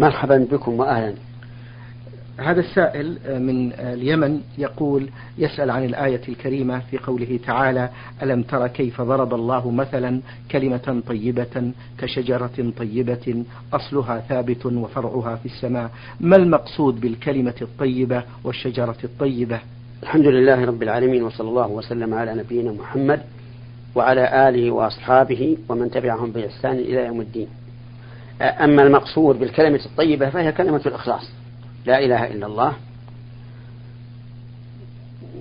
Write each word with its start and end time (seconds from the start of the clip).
مرحبا 0.00 0.46
بكم 0.50 0.80
وأهلا. 0.80 1.14
هذا 2.38 2.60
السائل 2.60 3.18
من 3.42 3.72
اليمن 3.72 4.40
يقول 4.58 5.08
يسأل 5.38 5.70
عن 5.70 5.84
الآية 5.84 6.20
الكريمة 6.28 6.78
في 6.78 6.98
قوله 6.98 7.40
تعالى 7.46 7.88
ألم 8.22 8.42
تر 8.42 8.66
كيف 8.66 9.00
ضرب 9.00 9.34
الله 9.34 9.70
مثلا 9.70 10.20
كلمة 10.50 11.02
طيبة 11.06 11.72
كشجرة 11.98 12.72
طيبة 12.78 13.44
أصلها 13.72 14.20
ثابت 14.20 14.66
وفرعها 14.66 15.36
في 15.36 15.46
السماء؟ 15.46 15.90
ما 16.20 16.36
المقصود 16.36 17.00
بالكلمة 17.00 17.54
الطيبة 17.62 18.22
والشجرة 18.44 18.98
الطيبة؟ 19.04 19.60
الحمد 20.02 20.26
لله 20.26 20.64
رب 20.64 20.82
العالمين 20.82 21.22
وصلى 21.22 21.48
الله 21.48 21.68
وسلم 21.68 22.14
على 22.14 22.34
نبينا 22.34 22.72
محمد 22.72 23.22
وعلى 23.94 24.48
آله 24.48 24.70
وأصحابه 24.70 25.56
ومن 25.68 25.90
تبعهم 25.90 26.30
بإحسان 26.30 26.72
إلى 26.76 27.06
يوم 27.06 27.20
الدين. 27.20 27.48
أما 28.40 28.82
المقصود 28.82 29.38
بالكلمة 29.38 29.80
الطيبة 29.86 30.30
فهي 30.30 30.52
كلمة 30.52 30.82
الإخلاص. 30.86 31.30
لا 31.86 32.04
إله 32.04 32.26
إلا 32.26 32.46
الله. 32.46 32.72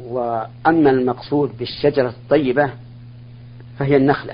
وأما 0.05 0.89
المقصود 0.89 1.57
بالشجرة 1.57 2.09
الطيبة 2.09 2.69
فهي 3.79 3.97
النخلة. 3.97 4.33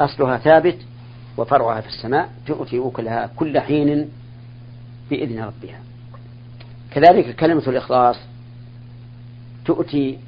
أصلها 0.00 0.38
ثابت 0.38 0.78
وفرعها 1.36 1.80
في 1.80 1.88
السماء 1.88 2.30
تؤتي 2.46 2.78
أكلها 2.78 3.30
كل 3.36 3.60
حين 3.60 4.08
بإذن 5.10 5.38
ربها. 5.38 5.80
كذلك 6.90 7.36
كلمة 7.36 7.62
الإخلاص 7.66 8.16
تؤتي 9.64 10.18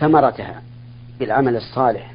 ثمرتها 0.00 0.62
بالعمل 1.18 1.56
الصالح. 1.56 2.12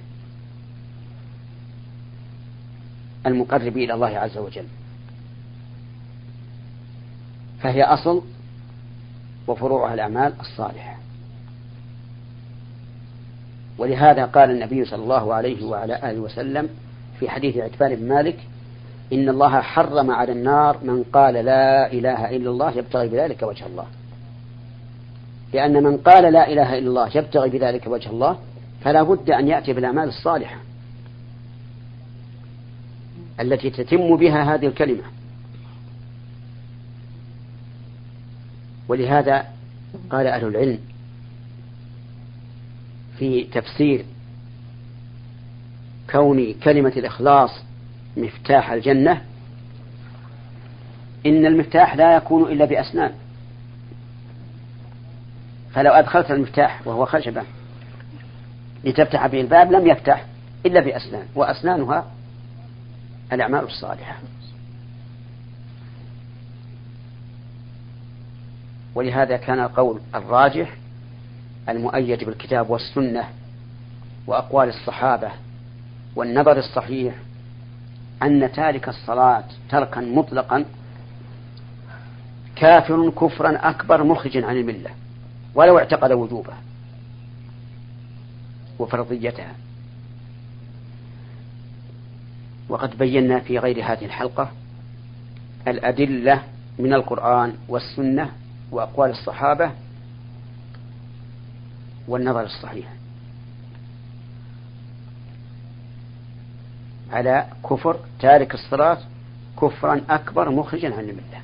المقرب 3.27 3.77
إلى 3.77 3.93
الله 3.93 4.17
عز 4.17 4.37
وجل. 4.37 4.65
فهي 7.61 7.83
أصل 7.83 8.21
وفروعها 9.47 9.93
الأعمال 9.93 10.33
الصالحة. 10.39 10.97
ولهذا 13.77 14.25
قال 14.25 14.51
النبي 14.51 14.85
صلى 14.85 15.03
الله 15.03 15.33
عليه 15.33 15.65
وعلى 15.65 16.11
آله 16.11 16.19
وسلم 16.19 16.69
في 17.19 17.29
حديث 17.29 17.57
عتبان 17.57 17.95
بن 17.95 18.07
مالك 18.07 18.37
إن 19.13 19.29
الله 19.29 19.61
حرم 19.61 20.11
على 20.11 20.31
النار 20.31 20.77
من 20.83 21.03
قال 21.03 21.33
لا 21.33 21.91
إله 21.91 22.35
إلا 22.35 22.49
الله 22.49 22.77
يبتغي 22.77 23.07
بذلك 23.07 23.43
وجه 23.43 23.65
الله. 23.65 23.85
لأن 25.53 25.83
من 25.83 25.97
قال 25.97 26.33
لا 26.33 26.51
إله 26.51 26.77
إلا 26.77 26.87
الله 26.87 27.17
يبتغي 27.17 27.49
بذلك 27.49 27.87
وجه 27.87 28.09
الله 28.09 28.37
فلا 28.81 29.03
بد 29.03 29.31
أن 29.31 29.47
يأتي 29.47 29.73
بالأعمال 29.73 30.07
الصالحة. 30.07 30.57
التي 33.39 33.69
تتم 33.69 34.15
بها 34.15 34.53
هذه 34.53 34.67
الكلمة. 34.67 35.03
ولهذا 38.87 39.45
قال 40.09 40.27
أهل 40.27 40.47
العلم 40.47 40.79
في 43.19 43.43
تفسير 43.43 44.05
كون 46.11 46.53
كلمة 46.53 46.93
الإخلاص 46.97 47.51
مفتاح 48.17 48.71
الجنة 48.71 49.21
إن 51.25 51.45
المفتاح 51.45 51.95
لا 51.95 52.15
يكون 52.15 52.51
إلا 52.51 52.65
بأسنان. 52.65 53.13
فلو 55.73 55.91
أدخلت 55.91 56.31
المفتاح 56.31 56.87
وهو 56.87 57.05
خشبة 57.05 57.43
لتفتح 58.83 59.27
به 59.27 59.41
الباب 59.41 59.71
لم 59.71 59.87
يفتح 59.87 60.25
إلا 60.65 60.79
بأسنان 60.79 61.25
وأسنانها 61.35 62.05
الأعمال 63.33 63.63
الصالحة. 63.63 64.15
ولهذا 68.95 69.37
كان 69.37 69.59
القول 69.59 70.01
الراجح 70.15 70.77
المؤيد 71.69 72.23
بالكتاب 72.23 72.69
والسنة 72.69 73.23
وأقوال 74.27 74.69
الصحابة 74.69 75.31
والنظر 76.15 76.57
الصحيح 76.57 77.15
أن 78.23 78.51
تارك 78.51 78.89
الصلاة 78.89 79.43
تركا 79.69 80.01
مطلقا 80.01 80.65
كافر 82.55 83.09
كفرا 83.09 83.69
أكبر 83.69 84.03
مخرج 84.03 84.37
عن 84.37 84.57
الملة 84.57 84.89
ولو 85.55 85.77
اعتقد 85.77 86.11
وجوبه 86.11 86.53
وفرضيتها. 88.79 89.53
وقد 92.69 92.97
بينا 92.97 93.39
في 93.39 93.59
غير 93.59 93.85
هذه 93.85 94.05
الحلقة 94.05 94.51
الأدلة 95.67 96.43
من 96.79 96.93
القرآن 96.93 97.53
والسنة 97.67 98.29
وأقوال 98.71 99.09
الصحابة 99.09 99.71
والنظر 102.07 102.43
الصحيح 102.43 102.87
على 107.11 107.45
كفر 107.69 107.99
تارك 108.19 108.53
الصلاة 108.53 108.97
كفرا 109.61 110.01
أكبر 110.09 110.49
مخرجا 110.49 110.93
عن 110.95 111.03
الملة 111.03 111.41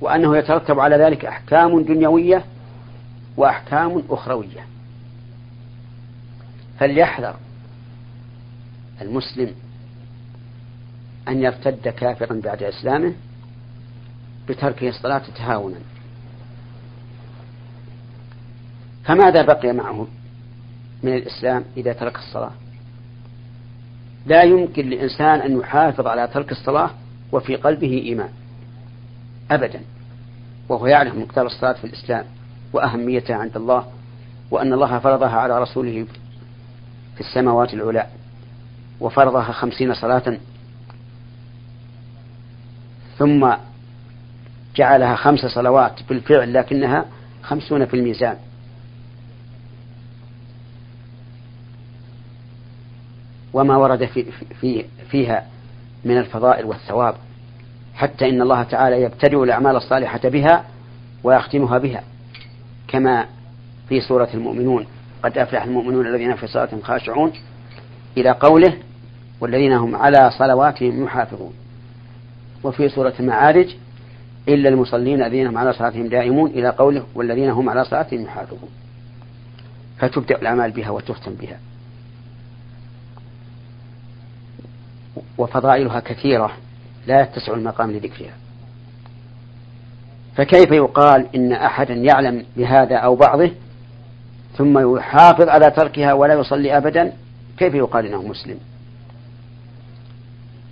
وأنه 0.00 0.36
يترتب 0.36 0.80
على 0.80 0.96
ذلك 0.96 1.24
أحكام 1.24 1.82
دنيوية 1.82 2.44
وأحكام 3.36 4.02
أخروية. 4.10 4.66
فليحذر 6.78 7.36
المسلم 9.00 9.54
أن 11.28 11.42
يرتد 11.42 11.88
كافرا 11.88 12.40
بعد 12.44 12.62
إسلامه 12.62 13.14
بتركه 14.48 14.88
الصلاة 14.88 15.22
تهاونا. 15.36 15.78
فماذا 19.04 19.42
بقي 19.42 19.72
معه 19.72 20.06
من 21.02 21.14
الإسلام 21.14 21.64
إذا 21.76 21.92
ترك 21.92 22.16
الصلاة؟ 22.16 22.52
لا 24.26 24.42
يمكن 24.42 24.90
لإنسان 24.90 25.40
أن 25.40 25.58
يحافظ 25.60 26.06
على 26.06 26.28
ترك 26.28 26.52
الصلاة 26.52 26.90
وفي 27.32 27.56
قلبه 27.56 28.02
إيمان. 28.06 28.30
أبدا. 29.50 29.80
وهو 30.68 30.86
يعرف 30.86 31.14
مقدار 31.14 31.46
الصلاة 31.46 31.72
في 31.72 31.84
الإسلام 31.84 32.24
وأهميتها 32.72 33.36
عند 33.36 33.56
الله 33.56 33.86
وأن 34.50 34.72
الله 34.72 34.98
فرضها 34.98 35.36
على 35.36 35.62
رسوله 35.62 36.06
في 37.14 37.20
السماوات 37.20 37.74
العلى 37.74 38.06
وفرضها 39.00 39.52
خمسين 39.52 39.94
صلاة 39.94 40.38
ثم 43.18 43.54
جعلها 44.76 45.16
خمس 45.16 45.40
صلوات 45.40 46.00
بالفعل 46.08 46.54
لكنها 46.54 47.04
خمسون 47.42 47.86
في 47.86 47.94
الميزان. 47.94 48.36
وما 53.52 53.76
ورد 53.76 54.04
في 54.04 54.24
في 54.60 54.84
فيها 55.10 55.46
من 56.04 56.18
الفضائل 56.18 56.64
والثواب 56.64 57.14
حتى 57.94 58.28
إن 58.28 58.42
الله 58.42 58.62
تعالى 58.62 59.02
يبتدئ 59.02 59.42
الأعمال 59.42 59.76
الصالحة 59.76 60.28
بها 60.28 60.64
ويختمها 61.24 61.78
بها 61.78 62.02
كما 62.88 63.26
في 63.88 64.00
سورة 64.00 64.28
المؤمنون 64.34 64.86
قد 65.22 65.38
أفلح 65.38 65.64
المؤمنون 65.64 66.06
الذين 66.06 66.36
في 66.36 66.46
صلاتهم 66.46 66.80
خاشعون 66.82 67.32
إلى 68.16 68.30
قوله 68.30 68.76
والذين 69.40 69.72
هم 69.72 69.96
على 69.96 70.30
صلواتهم 70.38 71.04
يحافظون. 71.04 71.52
وفي 72.64 72.88
سورة 72.88 73.14
المعارج 73.20 73.74
إلا 74.48 74.68
المصلين 74.68 75.22
الذين 75.22 75.46
هم 75.46 75.58
على 75.58 75.72
صلاتهم 75.72 76.08
دائمون 76.08 76.50
إلى 76.50 76.68
قوله 76.68 77.06
والذين 77.14 77.50
هم 77.50 77.68
على 77.68 77.84
صلاتهم 77.84 78.22
يحافظون 78.22 78.70
فتبدأ 79.98 80.36
الأعمال 80.38 80.70
بها 80.70 80.90
وتختم 80.90 81.34
بها. 81.34 81.58
وفضائلها 85.38 86.00
كثيرة 86.00 86.52
لا 87.06 87.20
يتسع 87.20 87.54
المقام 87.54 87.90
لذكرها. 87.90 88.34
فكيف 90.36 90.72
يقال 90.72 91.26
إن 91.34 91.52
أحدا 91.52 91.94
يعلم 91.94 92.44
بهذا 92.56 92.96
أو 92.96 93.16
بعضه 93.16 93.50
ثم 94.56 94.96
يحافظ 94.96 95.48
على 95.48 95.70
تركها 95.70 96.12
ولا 96.12 96.34
يصلي 96.34 96.76
أبدا؟ 96.76 97.12
كيف 97.58 97.74
يقال 97.74 98.06
إنه 98.06 98.22
مسلم؟ 98.22 98.58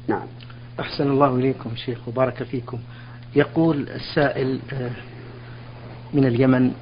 نعم. 0.09 0.27
أحسن 0.81 1.11
الله 1.11 1.37
إليكم 1.37 1.77
شيخ 1.77 2.09
وبارك 2.09 2.43
فيكم. 2.43 2.79
يقول 3.37 3.89
السائل 3.89 4.61
آه، 4.73 4.91
من 6.15 6.25
اليمن 6.25 6.73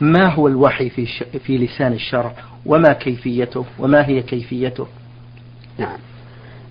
ما 0.00 0.34
هو 0.34 0.48
الوحي 0.48 0.90
في, 0.90 1.06
في 1.38 1.58
لسان 1.58 1.92
الشرع؟ 1.92 2.34
وما 2.66 2.92
كيفيته؟ 2.92 3.66
وما 3.78 4.06
هي 4.06 4.22
كيفيته؟ 4.22 4.86
نعم. 5.78 5.98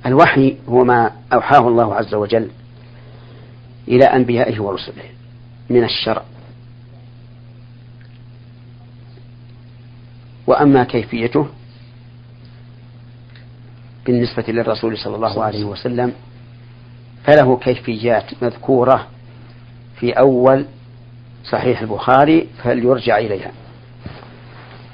الوحي 0.06 0.58
هو 0.70 0.84
ما 0.84 1.12
أوحاه 1.34 1.68
الله 1.68 1.96
عز 1.96 2.14
وجل 2.14 2.50
إلى 3.88 4.06
أنبيائه 4.06 4.60
ورسله 4.60 5.04
من 5.70 5.84
الشرع. 5.84 6.24
وأما 10.48 10.84
كيفيته 10.84 11.48
بالنسبة 14.06 14.44
للرسول 14.48 14.98
صلى 14.98 15.16
الله 15.16 15.44
عليه 15.44 15.64
وسلم 15.64 16.14
فله 17.24 17.58
كيفيات 17.58 18.44
مذكورة 18.44 19.08
في 20.00 20.12
أول 20.12 20.66
صحيح 21.52 21.81
البخاري 21.81 22.48
فليرجع 22.64 23.18
إليها؟ 23.18 23.52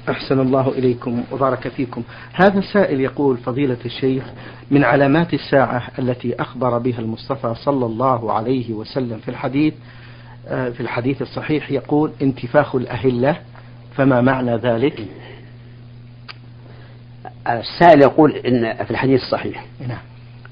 أحسن 0.08 0.40
الله 0.40 0.68
إليكم 0.68 1.24
وبارك 1.32 1.68
فيكم. 1.68 2.02
هذا 2.32 2.58
السائل 2.58 3.00
يقول 3.00 3.36
فضيلة 3.36 3.76
الشيخ 3.84 4.24
من 4.70 4.84
علامات 4.84 5.34
الساعة 5.34 5.82
التي 5.98 6.40
أخبر 6.42 6.78
بها 6.78 6.98
المصطفى 6.98 7.54
صلى 7.64 7.86
الله 7.86 8.32
عليه 8.32 8.72
وسلم 8.72 9.18
في 9.18 9.28
الحديث 9.28 9.74
آه، 10.48 10.70
في 10.70 10.80
الحديث 10.80 11.22
الصحيح 11.22 11.70
يقول 11.70 12.12
انتفاخ 12.22 12.74
الأهلة 12.74 13.36
فما 13.96 14.20
معنى 14.20 14.56
ذلك؟ 14.56 15.06
السائل 17.48 18.02
يقول 18.02 18.32
إن 18.32 18.84
في 18.84 18.90
الحديث 18.90 19.22
الصحيح. 19.22 19.64
نعم. 19.88 19.98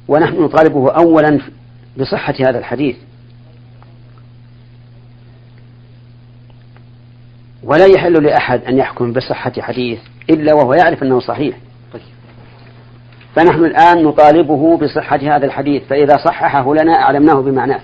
ونحن 0.08 0.42
نطالبه 0.42 0.90
أولا 0.90 1.40
بصحة 1.98 2.34
هذا 2.40 2.58
الحديث. 2.58 2.96
ولا 7.62 7.86
يحل 7.86 8.24
لأحد 8.24 8.64
أن 8.64 8.78
يحكم 8.78 9.12
بصحة 9.12 9.52
حديث 9.58 9.98
إلا 10.30 10.54
وهو 10.54 10.74
يعرف 10.74 11.02
أنه 11.02 11.20
صحيح. 11.20 11.56
فنحن 13.36 13.64
الآن 13.64 14.04
نطالبه 14.04 14.76
بصحة 14.76 15.16
هذا 15.16 15.46
الحديث 15.46 15.82
فإذا 15.82 16.16
صححه 16.16 16.74
لنا 16.74 16.92
أعلمناه 16.92 17.40
بمعناه. 17.40 17.80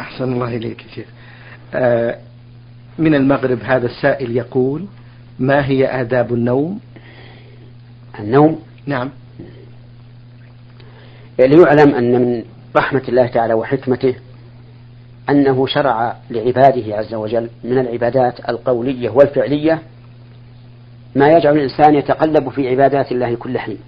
أحسن 0.00 0.32
الله 0.32 0.56
إليك 0.56 0.84
شيخ. 0.94 1.06
آه 1.74 2.18
من 2.98 3.14
المغرب 3.14 3.58
هذا 3.62 3.86
السائل 3.86 4.36
يقول 4.36 4.86
ما 5.38 5.66
هي 5.66 6.00
آداب 6.00 6.34
النوم؟ 6.34 6.80
النوم؟ 8.18 8.62
نعم. 8.86 9.10
ليعلم 11.38 11.94
أن 11.94 12.12
من 12.12 12.44
رحمة 12.76 13.02
الله 13.08 13.26
تعالى 13.26 13.54
وحكمته 13.54 14.14
أنه 15.30 15.66
شرع 15.66 16.16
لعباده 16.30 16.96
عز 16.96 17.14
وجل 17.14 17.50
من 17.64 17.78
العبادات 17.78 18.48
القولية 18.48 19.10
والفعلية 19.10 19.82
ما 21.14 21.28
يجعل 21.28 21.56
الإنسان 21.56 21.94
يتقلب 21.94 22.48
في 22.48 22.68
عبادات 22.68 23.12
الله 23.12 23.34
كل 23.34 23.58
حين. 23.58 23.78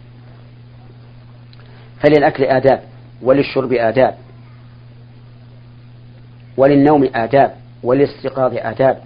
فللأكل 2.00 2.44
آداب 2.44 2.82
وللشرب 3.22 3.72
آداب 3.72 4.14
وللنوم 6.56 7.10
آداب 7.14 7.54
وللاستيقاظ 7.82 8.52
آداب 8.56 8.98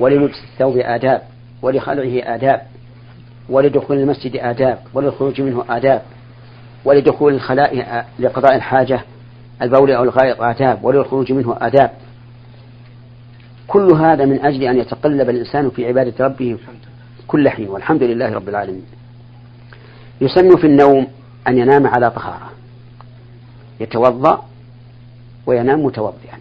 وللبس 0.00 0.36
الثوب 0.52 0.76
آداب 0.76 1.22
ولخلعه 1.62 2.34
آداب 2.34 2.62
ولدخول 3.48 3.98
المسجد 3.98 4.36
آداب 4.36 4.78
وللخروج 4.94 5.40
منه 5.40 5.64
آداب 5.68 6.02
ولدخول 6.84 7.34
الخلاء 7.34 8.06
لقضاء 8.18 8.56
الحاجة 8.56 9.00
البول 9.62 9.90
أو 9.90 10.02
الغائط 10.02 10.42
آداب 10.42 10.84
وللخروج 10.84 11.32
منه 11.32 11.56
آداب. 11.60 11.90
كل 13.66 13.92
هذا 13.92 14.24
من 14.24 14.44
أجل 14.44 14.62
أن 14.62 14.78
يتقلب 14.78 15.30
الإنسان 15.30 15.70
في 15.70 15.86
عبادة 15.86 16.24
ربه 16.26 16.58
كل 17.26 17.48
حين 17.48 17.68
والحمد 17.68 18.02
لله 18.02 18.32
رب 18.32 18.48
العالمين. 18.48 18.84
يسن 20.20 20.56
في 20.56 20.66
النوم 20.66 21.06
أن 21.48 21.58
ينام 21.58 21.86
على 21.86 22.10
طهارة. 22.10 22.50
يتوضأ 23.80 24.44
وينام 25.46 25.84
متوضئا. 25.84 26.38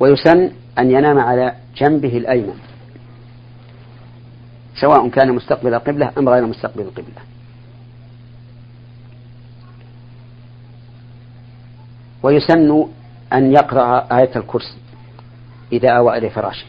ويسن 0.00 0.50
أن 0.78 0.90
ينام 0.90 1.18
على 1.18 1.54
جنبه 1.76 2.16
الأيمن 2.16 2.54
سواء 4.80 5.08
كان 5.08 5.32
مستقبل 5.32 5.74
القبلة 5.74 6.10
أم 6.18 6.28
غير 6.28 6.46
مستقبل 6.46 6.82
القبلة. 6.82 7.33
ويسن 12.24 12.86
أن 13.32 13.52
يقرأ 13.52 14.18
آية 14.18 14.36
الكرسي 14.36 14.78
إذا 15.72 15.90
أوى 15.90 16.18
إلى 16.18 16.30
فراشه 16.30 16.66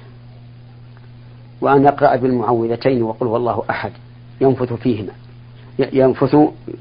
وأن 1.62 1.84
يقرأ 1.84 2.16
بالمعوذتين 2.16 3.04
وقل 3.04 3.28
هو 3.28 3.38
الله 3.38 3.64
أحد 3.70 3.92
ينفث 4.42 4.74
فيهما 4.74 5.12
ينفث 5.80 6.36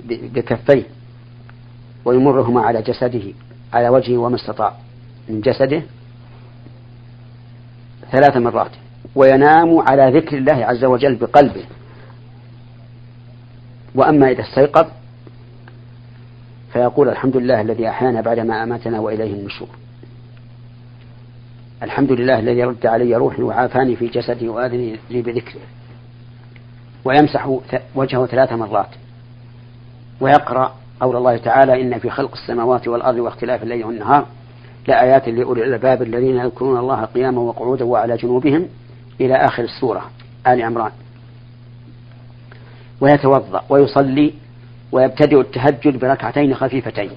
بكفيه 0.09 0.83
ويمرهما 2.05 2.61
على 2.61 2.83
جسده 2.83 3.23
على 3.73 3.89
وجهه 3.89 4.19
وما 4.19 4.37
استطاع 4.37 4.73
من 5.29 5.41
جسده 5.41 5.83
ثلاث 8.13 8.37
مرات 8.37 8.71
وينام 9.15 9.79
على 9.79 10.19
ذكر 10.19 10.39
الله 10.39 10.65
عز 10.65 10.85
وجل 10.85 11.15
بقلبه. 11.15 11.65
وأما 13.95 14.31
إذا 14.31 14.41
استيقظ 14.41 14.87
فيقول 16.75 17.09
الحمد 17.09 17.37
لله 17.37 17.61
الذي 17.61 17.89
أحيانا 17.89 18.21
بعدما 18.21 18.63
أماتنا 18.63 19.01
وإليه 19.01 19.35
النشور. 19.35 19.69
الحمد 21.83 22.13
لله 22.13 22.39
الذي 22.39 22.65
رد 22.65 22.87
علي 22.87 23.17
روحي 23.17 23.43
وعافاني 23.43 23.97
في 23.97 24.07
جسدي 24.07 24.49
وآذني 24.49 24.97
لي 25.11 25.23
بذكره 25.23 25.61
ويمسح 27.05 27.59
وجهه 27.95 28.27
ثلاث 28.27 28.53
مرات. 28.53 28.89
ويقرأ 30.21 30.75
قول 31.01 31.17
الله 31.17 31.37
تعالى 31.37 31.83
إن 31.83 31.99
في 31.99 32.11
خلق 32.11 32.33
السماوات 32.33 32.89
والأرض 32.89 33.19
واختلاف 33.19 33.63
الليل 33.63 33.85
والنهار 33.85 34.27
لآيات 34.89 35.29
لأولي 35.29 35.65
الألباب 35.65 36.03
الذين 36.03 36.37
يذكرون 36.37 36.79
الله 36.79 37.05
قياما 37.05 37.41
وقعودا 37.41 37.85
وعلى 37.85 38.17
جنوبهم 38.17 38.69
إلى 39.21 39.35
آخر 39.35 39.63
السورة 39.63 40.11
آل 40.47 40.63
عمران. 40.63 40.93
ويتوضأ 43.01 43.65
ويصلي 43.69 44.35
ويبتدئ 44.95 45.41
التهجد 45.41 45.99
بركعتين 45.99 46.55
خفيفتين. 46.55 47.11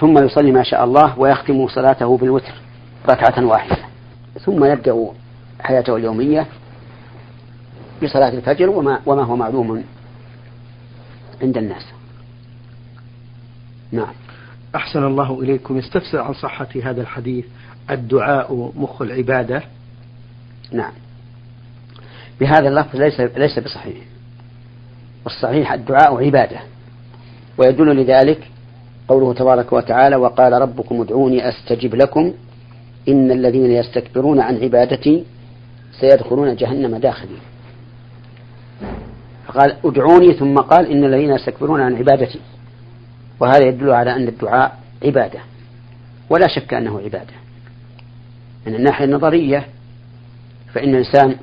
ثم 0.00 0.18
يصلي 0.24 0.52
ما 0.52 0.62
شاء 0.62 0.84
الله 0.84 1.18
ويختم 1.18 1.68
صلاته 1.68 2.16
بالوتر 2.16 2.52
ركعة 3.10 3.44
واحدة. 3.44 3.76
ثم 4.44 4.64
يبدأ 4.64 5.06
حياته 5.60 5.96
اليومية 5.96 6.46
بصلاة 8.02 8.28
الفجر 8.28 8.70
وما, 8.70 9.00
وما 9.06 9.22
هو 9.22 9.36
معلوم 9.36 9.84
عند 11.42 11.56
الناس. 11.58 11.86
نعم. 13.92 14.14
أحسن 14.74 15.04
الله 15.04 15.40
إليكم. 15.42 15.78
يستفسر 15.78 16.18
عن 16.18 16.34
صحة 16.34 16.68
هذا 16.84 17.00
الحديث 17.00 17.44
الدعاء 17.90 18.72
مخ 18.76 19.02
العبادة؟ 19.02 19.62
نعم. 20.72 20.92
بهذا 22.40 22.68
اللفظ 22.68 22.96
ليس 22.96 23.20
ليس 23.20 23.58
بصحيح. 23.58 24.17
والصحيح 25.24 25.72
الدعاء 25.72 26.24
عبادة. 26.24 26.60
ويدل 27.58 27.96
لذلك 27.96 28.48
قوله 29.08 29.34
تبارك 29.34 29.72
وتعالى 29.72 30.16
وقال 30.16 30.52
ربكم 30.52 31.00
ادعوني 31.00 31.48
أستجب 31.48 31.94
لكم 31.94 32.32
إن 33.08 33.30
الذين 33.30 33.70
يستكبرون 33.70 34.40
عن 34.40 34.56
عبادتي 34.56 35.24
سيدخلون 36.00 36.56
جهنم 36.56 36.96
داخلين. 36.96 37.40
فقال 39.46 39.76
ادعوني 39.84 40.32
ثم 40.32 40.54
قال 40.54 40.90
إن 40.90 41.04
الذين 41.04 41.30
يستكبرون 41.30 41.80
عن 41.80 41.96
عبادتي. 41.96 42.40
وهذا 43.40 43.66
يدل 43.66 43.90
على 43.90 44.16
أن 44.16 44.28
الدعاء 44.28 44.78
عبادة 45.04 45.40
ولا 46.30 46.48
شك 46.48 46.74
أنه 46.74 47.00
عبادة. 47.00 47.32
من 48.66 48.74
الناحية 48.74 49.04
النظرية 49.04 49.66
فإن 50.74 50.88
الإنسان 50.88 51.36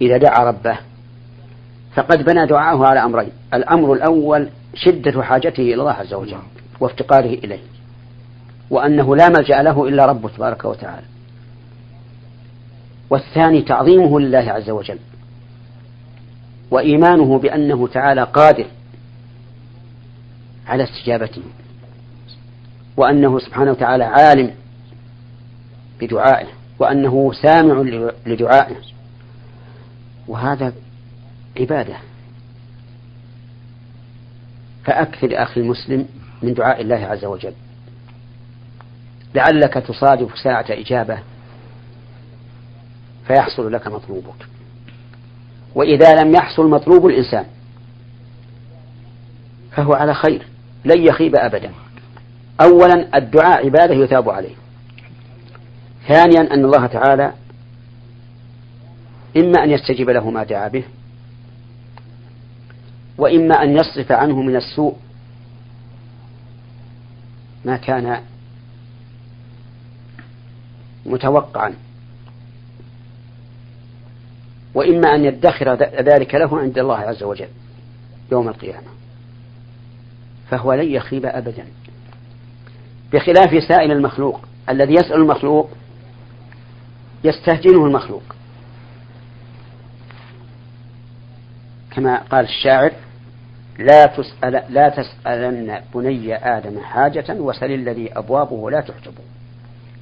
إذا 0.00 0.16
دعا 0.16 0.44
ربه 0.44 0.78
فقد 1.98 2.24
بنى 2.24 2.46
دعاءه 2.46 2.86
على 2.86 3.04
أمرين. 3.04 3.30
الأمر 3.54 3.92
الأول 3.92 4.48
شدة 4.74 5.22
حاجته 5.22 5.60
إلى 5.60 5.74
الله 5.74 5.92
عز 5.92 6.14
وجل 6.14 6.38
وافتقاره 6.80 7.34
إليه 7.34 7.60
وأنه 8.70 9.16
لا 9.16 9.28
ملجأ 9.28 9.62
له 9.62 9.88
إلا 9.88 10.06
ربه 10.06 10.28
تبارك 10.28 10.64
وتعالى. 10.64 11.06
والثاني 13.10 13.62
تعظيمه 13.62 14.20
لله 14.20 14.38
عز 14.38 14.70
وجل 14.70 14.98
وإيمانه 16.70 17.38
بأنه 17.38 17.86
تعالى 17.86 18.22
قادر 18.22 18.66
على 20.66 20.84
استجابته 20.84 21.42
وأنه 22.96 23.38
سبحانه 23.38 23.70
وتعالى 23.70 24.04
عالم 24.04 24.54
بدعائه 26.00 26.46
وأنه 26.78 27.32
سامع 27.42 27.82
لدعائه. 28.26 28.76
وهذا 30.28 30.72
عبادة. 31.60 31.96
فأكثر 34.84 35.42
أخي 35.42 35.60
المسلم 35.60 36.08
من 36.42 36.54
دعاء 36.54 36.80
الله 36.80 36.96
عز 36.96 37.24
وجل. 37.24 37.52
لعلك 39.34 39.74
تصادف 39.74 40.38
ساعة 40.38 40.66
إجابة 40.70 41.18
فيحصل 43.26 43.72
لك 43.72 43.88
مطلوبك. 43.88 44.46
وإذا 45.74 46.22
لم 46.22 46.34
يحصل 46.34 46.70
مطلوب 46.70 47.06
الإنسان 47.06 47.46
فهو 49.70 49.92
على 49.92 50.14
خير 50.14 50.46
لن 50.84 51.06
يخيب 51.06 51.36
أبدا. 51.36 51.72
أولا 52.60 53.18
الدعاء 53.18 53.64
عبادة 53.64 53.94
يثاب 53.94 54.30
عليه. 54.30 54.54
ثانيا 56.08 56.54
أن 56.54 56.64
الله 56.64 56.86
تعالى 56.86 57.32
إما 59.36 59.64
أن 59.64 59.70
يستجيب 59.70 60.10
له 60.10 60.30
ما 60.30 60.44
دعا 60.44 60.68
به 60.68 60.84
وإما 63.18 63.62
أن 63.62 63.76
يصرف 63.76 64.12
عنه 64.12 64.42
من 64.42 64.56
السوء 64.56 64.96
ما 67.64 67.76
كان 67.76 68.22
متوقعا. 71.06 71.74
وإما 74.74 75.14
أن 75.14 75.24
يدخر 75.24 75.74
ذلك 76.02 76.34
له 76.34 76.58
عند 76.58 76.78
الله 76.78 76.96
عز 76.96 77.22
وجل 77.22 77.48
يوم 78.32 78.48
القيامة. 78.48 78.88
فهو 80.50 80.72
لن 80.72 80.92
يخيب 80.92 81.26
أبدا. 81.26 81.66
بخلاف 83.12 83.64
سائل 83.68 83.92
المخلوق 83.92 84.40
الذي 84.68 84.92
يسأل 84.92 85.14
المخلوق 85.14 85.70
يستهجنه 87.24 87.86
المخلوق. 87.86 88.22
كما 91.90 92.18
قال 92.18 92.44
الشاعر 92.44 92.92
لا 93.78 94.06
تسأل 94.06 94.62
لا 94.68 94.88
تسألن 94.88 95.80
بني 95.94 96.34
آدم 96.56 96.80
حاجة 96.80 97.40
وسل 97.40 97.72
الذي 97.72 98.18
أبوابه 98.18 98.70
لا 98.70 98.80
تحجب 98.80 99.14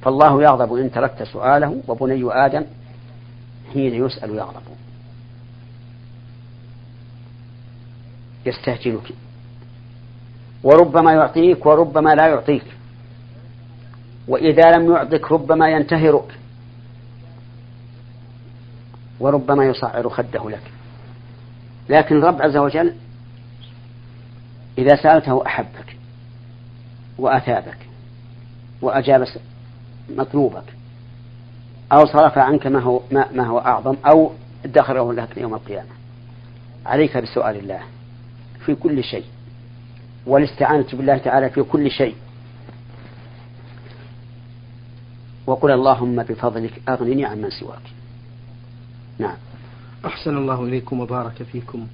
فالله 0.01 0.43
يغضب 0.43 0.75
إن 0.75 0.91
تركت 0.91 1.23
سؤاله 1.23 1.81
وبني 1.87 2.45
آدم 2.45 2.65
حين 3.73 4.05
يسأل 4.05 4.29
يغضب. 4.29 4.61
يستهجنك. 8.45 9.11
وربما 10.63 11.13
يعطيك 11.13 11.65
وربما 11.65 12.15
لا 12.15 12.27
يعطيك. 12.27 12.65
وإذا 14.27 14.71
لم 14.71 14.91
يعطك 14.91 15.31
ربما 15.31 15.69
ينتهرك. 15.69 16.37
وربما 19.19 19.65
يصعر 19.65 20.09
خده 20.09 20.49
لك. 20.49 20.71
لكن 21.89 22.17
الرب 22.17 22.41
عز 22.41 22.57
وجل 22.57 22.93
إذا 24.77 24.95
سألته 24.95 25.45
أحبك 25.45 25.97
وأثابك 27.17 27.77
وأجاب 28.81 29.27
مطلوبك 30.09 30.63
أو 31.91 32.05
صرف 32.05 32.37
عنك 32.37 32.67
ما 32.67 32.79
هو, 32.79 33.01
ما, 33.11 33.31
ما 33.31 33.47
هو 33.47 33.59
أعظم 33.59 33.95
أو 34.05 34.31
ادخره 34.65 35.13
لك 35.13 35.37
يوم 35.37 35.53
القيامة. 35.53 35.89
عليك 36.85 37.17
بسؤال 37.17 37.55
الله 37.55 37.81
في 38.65 38.75
كل 38.75 39.03
شيء 39.03 39.25
والاستعانة 40.25 40.87
بالله 40.93 41.17
تعالى 41.17 41.49
في 41.49 41.63
كل 41.63 41.91
شيء. 41.91 42.15
وقل 45.47 45.71
اللهم 45.71 46.23
بفضلك 46.23 46.81
أغنني 46.89 47.25
عن 47.25 47.41
من 47.41 47.49
سواك. 47.49 47.81
نعم. 49.19 49.37
أحسن 50.05 50.37
الله 50.37 50.63
إليكم 50.63 50.99
وبارك 50.99 51.43
فيكم. 51.43 51.87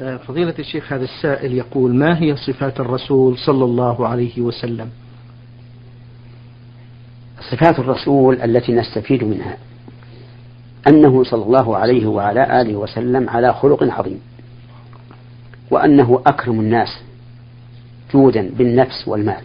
فضيلة 0.00 0.54
الشيخ 0.58 0.92
هذا 0.92 1.04
السائل 1.04 1.54
يقول 1.54 1.94
ما 1.94 2.22
هي 2.22 2.36
صفات 2.36 2.80
الرسول 2.80 3.38
صلى 3.38 3.64
الله 3.64 4.08
عليه 4.08 4.40
وسلم؟ 4.40 4.90
صفات 7.50 7.78
الرسول 7.78 8.42
التي 8.42 8.72
نستفيد 8.72 9.24
منها 9.24 9.56
أنه 10.88 11.24
صلى 11.24 11.42
الله 11.42 11.76
عليه 11.76 12.06
وعلى 12.06 12.60
آله 12.60 12.76
وسلم 12.76 13.30
على 13.30 13.54
خلق 13.54 13.82
عظيم 13.82 14.20
وأنه 15.70 16.22
أكرم 16.26 16.60
الناس 16.60 16.88
جودا 18.12 18.50
بالنفس 18.58 19.08
والمال 19.08 19.42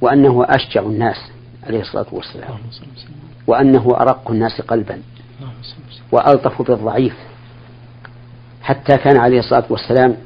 وأنه 0.00 0.44
أشجع 0.48 0.82
الناس 0.82 1.16
عليه 1.66 1.80
الصلاة 1.80 2.06
والسلام 2.12 2.58
وأنه 3.46 3.96
أرق 4.00 4.30
الناس 4.30 4.60
قلبا 4.60 5.02
وألطف 6.12 6.62
بالضعيف 6.62 7.16
حتى 8.62 8.96
كان 8.96 9.16
عليه 9.16 9.38
الصلاة 9.38 9.64
والسلام 9.70 10.16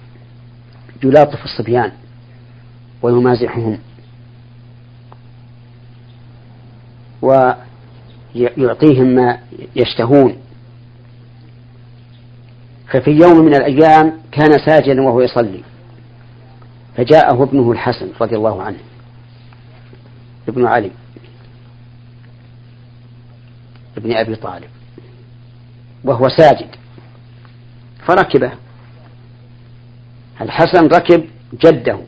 يلاطف 1.05 1.45
الصبيان 1.45 1.93
ويمازحهم 3.03 3.79
ويعطيهم 7.23 9.07
ما 9.07 9.39
يشتهون. 9.77 10.37
ففي 12.89 13.11
يوم 13.11 13.45
من 13.45 13.55
الأيام 13.55 14.13
كان 14.33 14.59
ساجدا 14.67 15.03
وهو 15.03 15.21
يصلي. 15.21 15.63
فجاءه 16.97 17.43
ابنه 17.43 17.73
الحسن 17.73 18.09
رضي 18.21 18.37
الله 18.37 18.63
عنه 18.63 18.79
ابن 20.49 20.67
علي 20.67 20.91
ابن 23.97 24.13
أبي 24.13 24.37
طالب 24.37 24.69
وهو 26.05 26.29
ساجد. 26.29 26.69
فركبه. 28.07 28.53
الحسن 30.41 30.87
ركب 30.87 31.25
جده 31.65 31.99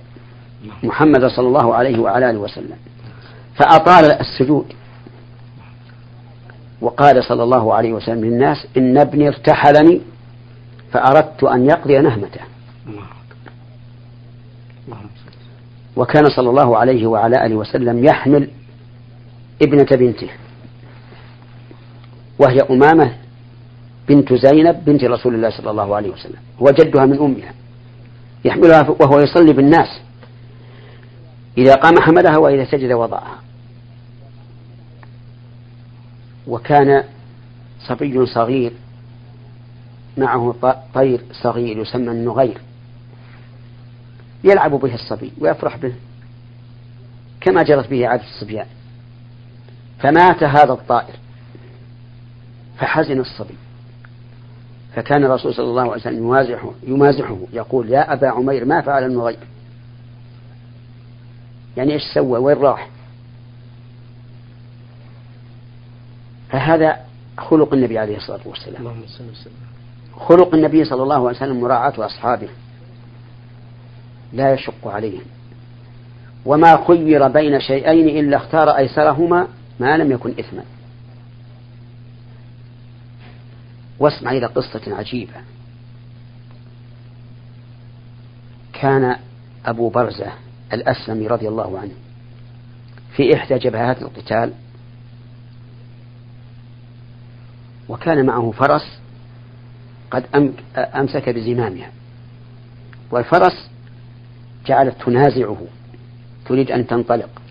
محمد 0.82 1.26
صلى 1.26 1.48
الله 1.48 1.74
عليه 1.74 1.98
وعلى 1.98 2.30
آله 2.30 2.38
وسلم. 2.38 2.76
فأطال 3.54 4.04
السجود. 4.04 4.72
وقال 6.80 7.24
صلى 7.24 7.42
الله 7.42 7.74
عليه 7.74 7.92
وسلم 7.92 8.24
للناس 8.24 8.66
إن 8.76 8.98
ابني 8.98 9.28
ارتحلني 9.28 10.00
فأردت 10.92 11.44
أن 11.44 11.66
يقضي 11.66 11.98
نهمته. 11.98 12.40
وكان 15.96 16.24
صلى 16.36 16.50
الله 16.50 16.78
عليه 16.78 17.06
وعلى 17.06 17.46
آله 17.46 17.54
وسلم 17.54 18.04
يحمل 18.04 18.50
ابنة 19.62 19.86
بنته. 19.90 20.28
وهي 22.38 22.60
أمامة 22.70 23.12
بنت 24.08 24.32
زينب 24.32 24.84
بنت 24.84 25.04
رسول 25.04 25.34
الله 25.34 25.50
صلى 25.50 25.70
الله 25.70 25.96
عليه 25.96 26.10
وسلم 26.10 26.38
وجدها 26.60 27.06
من 27.06 27.18
أمها 27.18 27.54
يحملها 28.44 28.88
وهو 28.88 29.20
يصلي 29.20 29.52
بالناس. 29.52 30.00
إذا 31.58 31.74
قام 31.74 32.00
حملها 32.00 32.36
وإذا 32.38 32.64
سجد 32.64 32.92
وضعها. 32.92 33.38
وكان 36.46 37.04
صبي 37.88 38.26
صغير 38.26 38.72
معه 40.16 40.54
طير 40.94 41.20
صغير 41.42 41.78
يسمى 41.78 42.10
النغير. 42.10 42.60
يلعب 44.44 44.70
به 44.70 44.94
الصبي 44.94 45.32
ويفرح 45.38 45.76
به 45.76 45.92
كما 47.40 47.62
جرت 47.62 47.88
به 47.88 48.08
عادة 48.08 48.24
الصبيان. 48.24 48.66
فمات 49.98 50.42
هذا 50.42 50.72
الطائر 50.72 51.14
فحزن 52.78 53.20
الصبي. 53.20 53.54
فكان 54.96 55.24
الرسول 55.24 55.54
صلى 55.54 55.66
الله 55.66 55.82
عليه 55.82 55.92
وسلم 55.92 56.24
يمازحه 56.24 56.70
يمازحه 56.86 57.38
يقول 57.52 57.90
يا 57.90 58.12
أبا 58.12 58.28
عمير 58.28 58.64
ما 58.64 58.80
فعل 58.80 59.04
النغير 59.04 59.38
يعني 61.76 61.92
إيش 61.92 62.02
سوى؟ 62.14 62.38
وين 62.38 62.56
راح؟ 62.56 62.88
فهذا 66.48 66.96
خلق 67.38 67.74
النبي 67.74 67.98
عليه 67.98 68.16
الصلاة 68.16 68.40
والسلام. 68.46 68.84
خلق 70.16 70.54
النبي 70.54 70.84
صلى 70.84 71.02
الله 71.02 71.28
عليه 71.28 71.36
وسلم 71.36 71.60
مراعاة 71.60 72.06
أصحابه. 72.06 72.48
لا 74.32 74.54
يشق 74.54 74.88
عليهم. 74.88 75.22
وما 76.44 76.84
خير 76.86 77.28
بين 77.28 77.60
شيئين 77.60 78.24
إلا 78.24 78.36
اختار 78.36 78.70
أيسرهما 78.70 79.48
ما 79.80 79.96
لم 79.96 80.12
يكن 80.12 80.30
إثما. 80.30 80.62
واسمع 83.98 84.30
إلى 84.30 84.46
قصة 84.46 84.96
عجيبة. 84.96 85.34
كان 88.72 89.16
أبو 89.66 89.88
برزة 89.88 90.32
الأسلمي 90.72 91.26
رضي 91.26 91.48
الله 91.48 91.78
عنه 91.78 91.94
في 93.16 93.34
إحدى 93.34 93.58
جبهات 93.58 94.02
القتال 94.02 94.52
وكان 97.88 98.26
معه 98.26 98.50
فرس 98.50 98.98
قد 100.10 100.54
أمسك 100.76 101.28
بزمامها. 101.28 101.90
والفرس 103.10 103.70
جعلت 104.66 104.96
تنازعه 105.02 105.66
تريد 106.46 106.70
أن 106.70 106.86
تنطلق. 106.86 107.42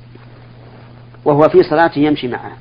وهو 1.25 1.49
في 1.49 1.63
صلاة 1.63 1.91
يمشي 1.97 2.27
معها 2.27 2.57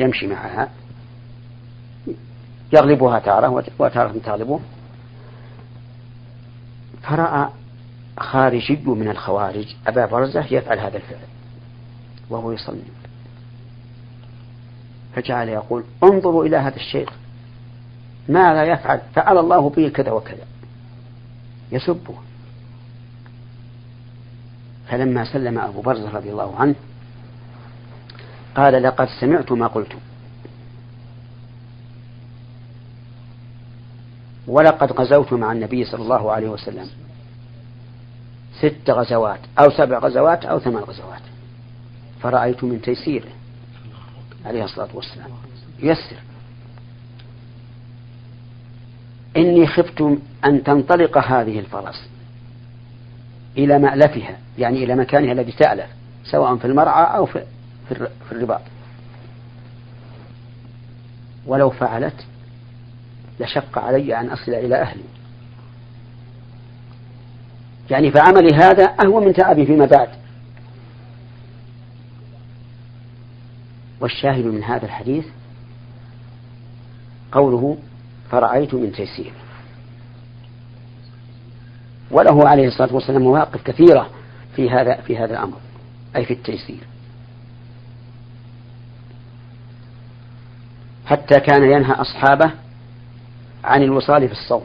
يمشي 0.00 0.26
معها. 0.26 0.68
يغلبها 2.72 3.18
تارة 3.18 3.64
وتارة 3.78 4.14
تغلبه. 4.24 4.60
فرأى 7.02 7.48
خارجي 8.18 8.80
من 8.86 9.08
الخوارج 9.08 9.74
أبا 9.86 10.06
برزة 10.06 10.44
يفعل 10.50 10.78
هذا 10.78 10.96
الفعل 10.96 11.18
وهو 12.30 12.52
يصلي. 12.52 12.82
فجعل 15.14 15.48
يقول 15.48 15.84
انظروا 16.02 16.44
إلى 16.44 16.56
هذا 16.56 16.76
الشيخ 16.76 17.08
ماذا 18.28 18.64
يفعل؟ 18.64 19.00
فعل 19.14 19.38
الله 19.38 19.70
به 19.70 19.88
كذا 19.88 20.10
وكذا. 20.10 20.44
يسبه. 21.72 22.14
فلما 24.88 25.24
سلم 25.24 25.58
أبو 25.58 25.80
برزة 25.80 26.10
رضي 26.10 26.30
الله 26.30 26.56
عنه 26.56 26.74
قال 28.54 28.82
لقد 28.82 29.08
سمعت 29.20 29.52
ما 29.52 29.66
قلت. 29.66 29.96
ولقد 34.46 34.92
غزوت 34.92 35.32
مع 35.32 35.52
النبي 35.52 35.84
صلى 35.84 36.02
الله 36.02 36.32
عليه 36.32 36.48
وسلم. 36.48 36.88
ست 38.60 38.90
غزوات 38.90 39.40
أو 39.58 39.70
سبع 39.70 39.98
غزوات 39.98 40.44
أو 40.44 40.58
ثمان 40.58 40.82
غزوات. 40.82 41.22
فرأيت 42.22 42.64
من 42.64 42.82
تيسيره 42.82 43.30
عليه 44.46 44.64
الصلاة 44.64 44.88
والسلام. 44.94 45.30
يسر. 45.78 46.16
إني 49.36 49.66
خفت 49.66 50.18
أن 50.44 50.64
تنطلق 50.64 51.18
هذه 51.18 51.58
الفرس 51.58 52.08
إلى 53.58 53.78
مألفها 53.78 54.38
يعني 54.58 54.84
إلى 54.84 54.94
مكانها 54.96 55.32
الذي 55.32 55.52
تألف 55.52 55.90
سواء 56.24 56.56
في 56.56 56.64
المرعى 56.64 57.16
أو 57.16 57.26
في 57.26 57.44
في 57.88 58.32
الرباط. 58.32 58.60
ولو 61.46 61.70
فعلت 61.70 62.26
لشق 63.40 63.78
علي 63.78 64.20
أن 64.20 64.30
أصل 64.30 64.54
إلى 64.54 64.82
أهلي. 64.82 65.04
يعني 67.90 68.10
فعملي 68.10 68.54
هذا 68.54 68.84
أهون 68.84 69.24
من 69.24 69.32
تعبي 69.32 69.66
فيما 69.66 69.86
بعد. 69.86 70.08
والشاهد 74.00 74.44
من 74.44 74.64
هذا 74.64 74.84
الحديث 74.84 75.26
قوله 77.32 77.78
فرأيت 78.30 78.74
من 78.74 78.92
تيسير. 78.92 79.32
وله 82.10 82.48
عليه 82.48 82.68
الصلاة 82.68 82.94
والسلام 82.94 83.22
مواقف 83.22 83.62
كثيرة 83.62 84.10
في 84.56 84.70
هذا 84.70 85.00
في 85.00 85.18
هذا 85.18 85.32
الأمر 85.32 85.56
أي 86.16 86.24
في 86.24 86.34
التيسير. 86.34 86.86
حتى 91.06 91.40
كان 91.40 91.62
ينهى 91.62 91.92
أصحابه 91.92 92.50
عن 93.64 93.82
الوصال 93.82 94.28
في 94.28 94.32
الصوم. 94.32 94.64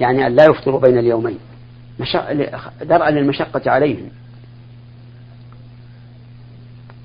يعني 0.00 0.26
أن 0.26 0.36
لا 0.36 0.44
يفطروا 0.44 0.80
بين 0.80 0.98
اليومين. 0.98 1.38
درءا 2.82 3.10
للمشقة 3.10 3.70
عليهم. 3.70 4.10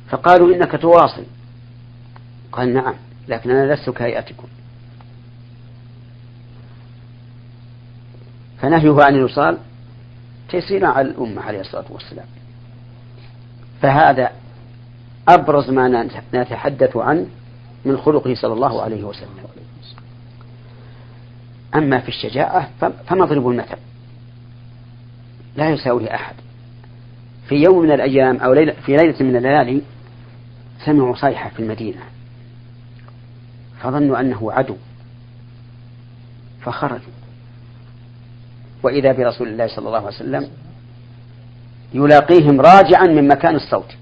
فقالوا 0.09 0.55
إنك 0.55 0.81
تواصل. 0.81 1.23
قال 2.51 2.73
نعم 2.73 2.93
لكن 3.27 3.51
أنا 3.51 3.73
لست 3.73 3.89
كهيئتكم. 3.89 4.47
فنهيه 8.57 9.03
عن 9.03 9.15
الوصال 9.15 9.57
تيسيرا 10.49 10.87
على 10.87 11.07
الأمة 11.07 11.41
عليه 11.41 11.59
الصلاة 11.59 11.85
والسلام. 11.89 12.27
فهذا 13.81 14.31
أبرز 15.27 15.69
ما 15.69 16.09
نتحدث 16.33 16.97
عنه 16.97 17.25
من 17.85 17.97
خلقه 17.97 18.35
صلى 18.35 18.53
الله 18.53 18.81
عليه 18.81 19.03
وسلم. 19.03 19.44
أما 21.75 21.99
في 21.99 22.07
الشجاعة 22.09 22.69
فمضرب 23.07 23.49
المثل. 23.49 23.77
لا 25.55 25.69
يساويه 25.69 26.15
أحد 26.15 26.35
في 27.47 27.55
يوم 27.55 27.79
من 27.79 27.91
الأيام 27.91 28.37
أو 28.37 28.53
ليلة 28.53 28.73
في 28.85 28.97
ليلة 28.97 29.15
من 29.23 29.35
الليالي 29.35 29.81
سمعوا 30.85 31.15
صيحة 31.15 31.49
في 31.49 31.59
المدينة. 31.59 32.01
فظنوا 33.81 34.19
أنه 34.19 34.51
عدو. 34.51 34.75
فخرجوا. 36.61 37.13
وإذا 38.83 39.11
برسول 39.11 39.47
الله 39.47 39.67
صلى 39.67 39.87
الله 39.87 39.97
عليه 39.97 40.07
وسلم 40.07 40.49
يلاقيهم 41.93 42.61
راجعا 42.61 43.07
من 43.07 43.27
مكان 43.27 43.55
الصوت. 43.55 43.95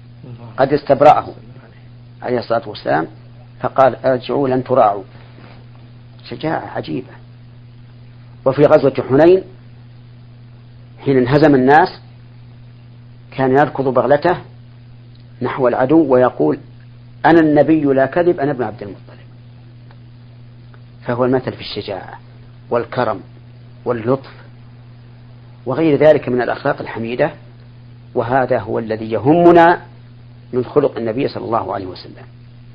قد 0.56 0.72
استبرأه 0.72 1.26
عليه 2.22 2.38
الصلاة 2.38 2.68
والسلام. 2.68 3.06
فقال 3.60 3.96
أرجعوا 4.06 4.48
لن 4.48 4.64
تراعوا. 4.64 5.04
شجاعة 6.30 6.70
عجيبة. 6.76 7.23
وفي 8.44 8.62
غزوة 8.62 8.94
حنين 9.08 9.42
حين 11.04 11.16
انهزم 11.18 11.54
الناس 11.54 12.00
كان 13.36 13.50
يركض 13.50 13.84
بغلته 13.84 14.36
نحو 15.42 15.68
العدو 15.68 16.06
ويقول 16.14 16.58
أنا 17.26 17.40
النبي 17.40 17.84
لا 17.84 18.06
كذب 18.06 18.40
أنا 18.40 18.50
ابن 18.50 18.62
عبد 18.62 18.82
المطلب. 18.82 19.04
فهو 21.06 21.24
المثل 21.24 21.52
في 21.52 21.60
الشجاعة 21.60 22.18
والكرم 22.70 23.20
واللطف 23.84 24.30
وغير 25.66 25.98
ذلك 25.98 26.28
من 26.28 26.42
الأخلاق 26.42 26.80
الحميدة 26.80 27.30
وهذا 28.14 28.58
هو 28.58 28.78
الذي 28.78 29.10
يهمنا 29.10 29.80
من 30.52 30.64
خلق 30.64 30.96
النبي 30.96 31.28
صلى 31.28 31.44
الله 31.44 31.74
عليه 31.74 31.86
وسلم. 31.86 32.24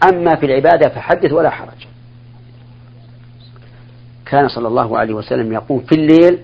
أما 0.04 0.36
في 0.36 0.46
العبادة 0.46 0.90
فحدث 0.90 1.32
ولا 1.32 1.50
حرج. 1.50 1.88
كان 4.30 4.48
صلى 4.48 4.68
الله 4.68 4.98
عليه 4.98 5.14
وسلم 5.14 5.54
يقوم 5.54 5.80
في 5.80 5.96
الليل 5.96 6.40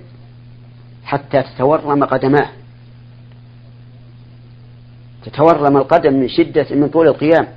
حتى 1.03 1.43
تتورم 1.43 2.03
قدماه. 2.03 2.49
تتورم 5.23 5.77
القدم 5.77 6.13
من 6.13 6.29
شدة 6.29 6.75
من 6.75 6.89
طول 6.89 7.07
القيام. 7.07 7.47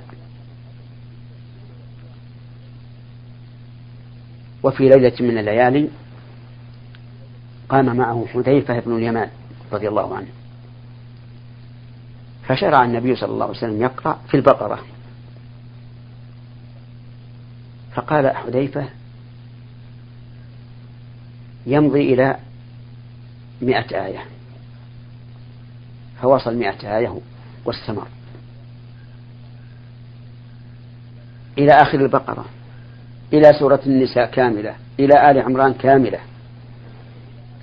وفي 4.63 4.89
ليلة 4.89 5.13
من 5.19 5.37
الليالي 5.37 5.89
قام 7.69 7.97
معه 7.97 8.25
حذيفة 8.33 8.79
بن 8.79 8.97
اليمان 8.97 9.29
رضي 9.73 9.87
الله 9.87 10.15
عنه. 10.15 10.27
فشرع 12.47 12.85
النبي 12.85 13.15
صلى 13.15 13.31
الله 13.31 13.45
عليه 13.45 13.57
وسلم 13.57 13.81
يقرأ 13.81 14.19
في 14.27 14.37
البقرة. 14.37 14.79
فقال 17.95 18.35
حذيفة 18.35 18.98
يمضي 21.69 22.13
إلى 22.13 22.37
مئة 23.61 24.05
آية. 24.05 24.25
فوصل 26.21 26.55
مئة 26.55 26.97
آية 26.97 27.19
واستمر 27.65 28.07
إلى 31.57 31.71
آخر 31.71 31.99
البقرة. 31.99 32.45
إلى 33.33 33.53
سورة 33.59 33.79
النساء 33.85 34.25
كاملة. 34.31 34.75
إلى 34.99 35.31
آل 35.31 35.39
عمران 35.41 35.73
كاملة. 35.73 36.19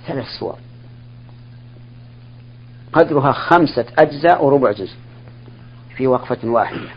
ثلاث 0.07 0.25
سور. 0.39 0.59
قدرها 2.93 3.31
خمسة 3.31 3.85
أجزاء 3.99 4.45
وربع 4.45 4.71
جزء. 4.71 4.97
في 5.95 6.07
وقفة 6.07 6.47
واحدة. 6.47 6.89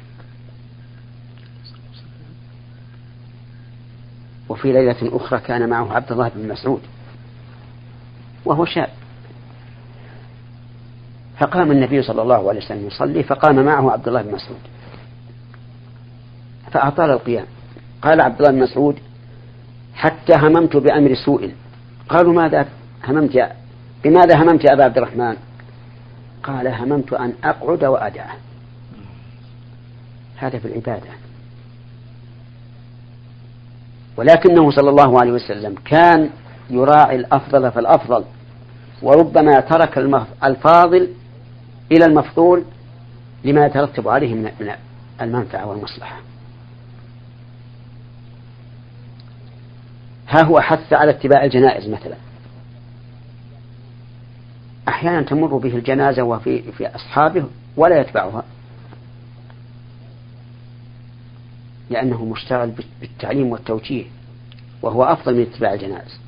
وفي 4.48 4.72
ليلة 4.72 5.16
أخرى 5.16 5.40
كان 5.40 5.68
معه 5.68 5.92
عبد 5.92 6.12
الله 6.12 6.28
بن 6.28 6.48
مسعود. 6.48 6.82
وهو 8.44 8.64
شاب. 8.64 8.88
فقام 11.38 11.72
النبي 11.72 12.02
صلى 12.02 12.22
الله 12.22 12.48
عليه 12.48 12.60
وسلم 12.60 12.86
يصلي 12.86 13.22
فقام 13.22 13.64
معه 13.64 13.90
عبد 13.90 14.08
الله 14.08 14.22
بن 14.22 14.34
مسعود. 14.34 14.60
فأطال 16.72 17.10
القيام. 17.10 17.46
قال 18.02 18.20
عبد 18.20 18.36
الله 18.40 18.50
بن 18.50 18.62
مسعود 18.62 18.98
حتى 19.94 20.32
هممت 20.36 20.76
بأمر 20.76 21.14
سوء. 21.14 21.54
قالوا 22.08 22.32
ماذا 22.32 22.68
هممت 23.04 23.52
بماذا 24.04 24.36
هممت 24.36 24.64
يا 24.64 24.74
أبا 24.74 24.84
عبد 24.84 24.98
الرحمن؟ 24.98 25.36
قال 26.42 26.68
هممت 26.68 27.12
أن 27.12 27.32
أقعد 27.44 27.84
وأدعه. 27.84 28.36
هذا 30.36 30.58
في 30.58 30.68
العبادة. 30.68 31.10
ولكنه 34.16 34.70
صلى 34.70 34.90
الله 34.90 35.20
عليه 35.20 35.32
وسلم 35.32 35.74
كان 35.84 36.30
يراعي 36.70 37.16
الأفضل 37.16 37.72
فالأفضل. 37.72 38.24
وربما 39.02 39.60
ترك 39.60 39.98
الفاضل 40.44 41.08
إلى 41.92 42.04
المفضول 42.04 42.64
لما 43.44 43.66
يترتب 43.66 44.08
عليه 44.08 44.34
من 44.34 44.70
المنفعة 45.20 45.66
والمصلحة. 45.66 46.16
ها 50.28 50.42
هو 50.42 50.60
حث 50.60 50.92
على 50.92 51.10
اتباع 51.10 51.44
الجنائز 51.44 51.88
مثلا. 51.88 52.16
أحيانا 54.88 55.22
تمر 55.22 55.56
به 55.56 55.76
الجنازة 55.76 56.22
وفي 56.22 56.72
في 56.72 56.86
أصحابه 56.86 57.44
ولا 57.76 58.00
يتبعها. 58.00 58.44
لأنه 61.90 62.24
مشتغل 62.24 62.72
بالتعليم 63.00 63.52
والتوجيه 63.52 64.04
وهو 64.82 65.04
أفضل 65.04 65.34
من 65.34 65.42
اتباع 65.42 65.74
الجنائز. 65.74 66.20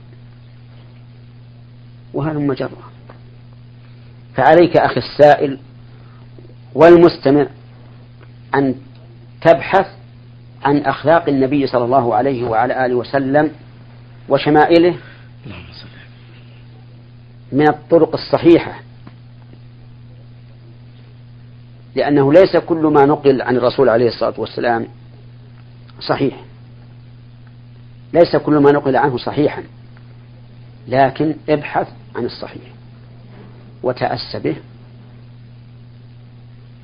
وهذا 2.14 2.38
مجرة 2.38 2.78
فعليك 4.34 4.76
أخي 4.76 5.00
السائل 5.00 5.58
والمستمع 6.74 7.46
أن 8.54 8.74
تبحث 9.40 9.86
عن 10.64 10.78
أخلاق 10.78 11.28
النبي 11.28 11.66
صلى 11.66 11.84
الله 11.84 12.14
عليه 12.14 12.44
وعلى 12.44 12.86
آله 12.86 12.94
وسلم 12.94 13.50
وشمائله 14.28 14.96
من 17.52 17.68
الطرق 17.68 18.14
الصحيحة. 18.14 18.80
لأنه 21.94 22.32
ليس 22.32 22.56
كل 22.56 22.86
ما 22.86 23.06
نقل 23.06 23.42
عن 23.42 23.56
الرسول 23.56 23.88
عليه 23.88 24.08
الصلاة 24.08 24.34
والسلام 24.40 24.86
صحيح. 26.00 26.44
ليس 28.12 28.36
كل 28.36 28.54
ما 28.54 28.72
نقل 28.72 28.96
عنه 28.96 29.18
صحيحا. 29.18 29.62
لكن 30.88 31.34
ابحث 31.48 31.88
عن 32.16 32.24
الصحيح 32.24 32.62
وتأس 33.82 34.36
به 34.36 34.56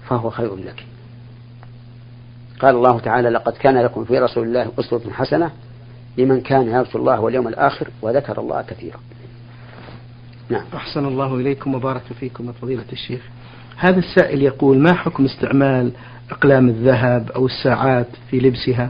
فهو 0.09 0.31
خير 0.31 0.57
لك. 0.57 0.85
قال 2.61 2.75
الله 2.75 2.99
تعالى 2.99 3.29
لقد 3.29 3.53
كان 3.53 3.79
لكم 3.79 4.05
في 4.05 4.19
رسول 4.19 4.47
الله 4.47 4.73
أسوة 4.79 5.13
حسنة 5.13 5.51
لمن 6.19 6.41
كان 6.41 6.69
يرجو 6.69 6.99
الله 6.99 7.21
واليوم 7.21 7.49
الآخر 7.49 7.89
وذكر 8.03 8.41
الله 8.41 8.63
كثيرا. 8.63 9.01
نعم. 10.49 10.65
أحسن 10.75 11.05
الله 11.07 11.35
إليكم 11.35 11.75
وبارك 11.75 12.03
فيكم 12.21 12.53
فضيلة 12.53 12.85
الشيخ. 12.93 13.21
هذا 13.77 13.99
السائل 13.99 14.43
يقول 14.43 14.79
ما 14.79 14.95
حكم 14.95 15.25
استعمال 15.25 15.93
أقلام 16.31 16.69
الذهب 16.69 17.31
أو 17.31 17.47
الساعات 17.47 18.07
في 18.31 18.41
لبسها؟ 18.41 18.89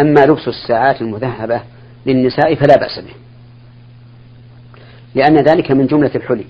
أما 0.00 0.20
لبس 0.20 0.48
الساعات 0.48 1.02
المذهبة 1.02 1.62
للنساء 2.06 2.54
فلا 2.54 2.76
بأس 2.76 2.98
به. 2.98 3.14
لأن 5.14 5.36
ذلك 5.36 5.70
من 5.70 5.86
جملة 5.86 6.10
الحلي. 6.14 6.46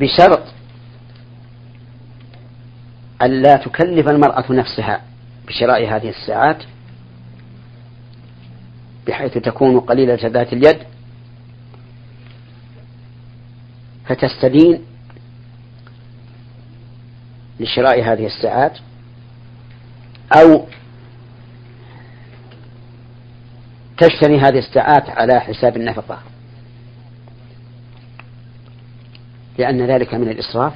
بشرط 0.00 0.42
ألا 3.22 3.56
تكلف 3.56 4.08
المرأة 4.08 4.52
نفسها 4.52 5.00
بشراء 5.48 5.96
هذه 5.96 6.08
الساعات 6.08 6.62
بحيث 9.06 9.38
تكون 9.38 9.80
قليلة 9.80 10.18
ذات 10.28 10.52
اليد 10.52 10.78
فتستدين 14.06 14.80
لشراء 17.60 18.02
هذه 18.02 18.26
الساعات 18.26 18.78
أو 20.32 20.66
تشتري 23.98 24.38
هذه 24.38 24.58
الساعات 24.58 25.10
على 25.10 25.40
حساب 25.40 25.76
النفقة. 25.76 26.18
لأن 29.58 29.86
ذلك 29.86 30.14
من 30.14 30.28
الإسراف. 30.28 30.72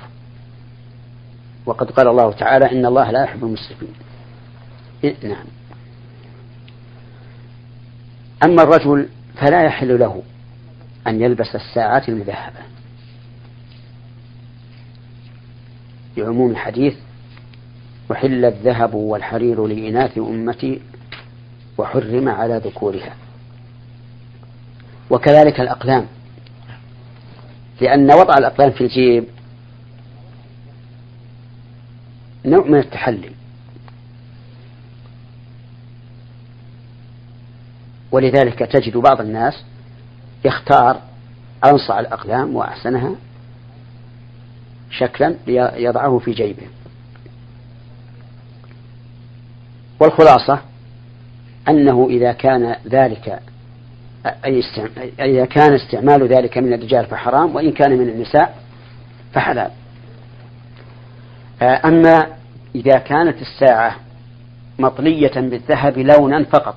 وقد 1.67 1.91
قال 1.91 2.09
الله 2.09 2.33
تعالى 2.33 2.73
إن 2.73 2.87
الله 2.87 3.11
لا 3.11 3.23
يحب 3.23 3.45
المسرفين. 3.45 3.93
نعم. 5.03 5.47
أما 8.45 8.63
الرجل 8.63 9.09
فلا 9.37 9.65
يحل 9.65 9.99
له 9.99 10.23
أن 11.07 11.23
يلبس 11.23 11.55
الساعات 11.55 12.09
المذهبة. 12.09 12.61
لعموم 16.17 16.51
الحديث 16.51 16.95
وحل 18.11 18.45
الذهب 18.45 18.95
والحرير 18.95 19.67
لإناث 19.67 20.19
أمتي 20.19 20.81
وحرم 21.79 22.29
على 22.29 22.57
ذكورها. 22.65 23.15
وكذلك 25.11 25.61
الأقلام. 25.61 26.07
لأن 27.81 28.13
وضع 28.13 28.35
الأقلام 28.39 28.71
في 28.71 28.81
الجيب 28.81 29.25
نوع 32.45 32.67
من 32.67 32.79
التحلي. 32.79 33.31
ولذلك 38.13 38.59
تجد 38.59 38.97
بعض 38.97 39.21
الناس 39.21 39.65
يختار 40.45 41.01
أنصع 41.65 42.01
الأقلام 42.01 42.57
وأحسنها 42.57 43.15
شكلا 44.91 45.35
يضعه 45.77 46.19
في 46.19 46.33
جيبه. 46.33 46.67
والخلاصة 50.01 50.68
أنه 51.69 52.07
إذا 52.11 52.33
كان 52.33 52.77
ذلك 52.87 53.41
أي 54.45 54.63
إذا 55.21 55.45
كان 55.45 55.75
استعمال 55.75 56.29
ذلك 56.29 56.59
من 56.59 56.73
الرجال 56.73 57.07
فحرام 57.07 57.55
وإن 57.55 57.73
كان 57.73 57.99
من 57.99 58.09
النساء 58.09 58.57
فحلال. 59.33 59.71
أما 61.63 62.27
إذا 62.75 62.99
كانت 62.99 63.37
الساعة 63.41 63.97
مطلية 64.79 65.35
بالذهب 65.37 65.99
لونا 65.99 66.45
فقط 66.45 66.75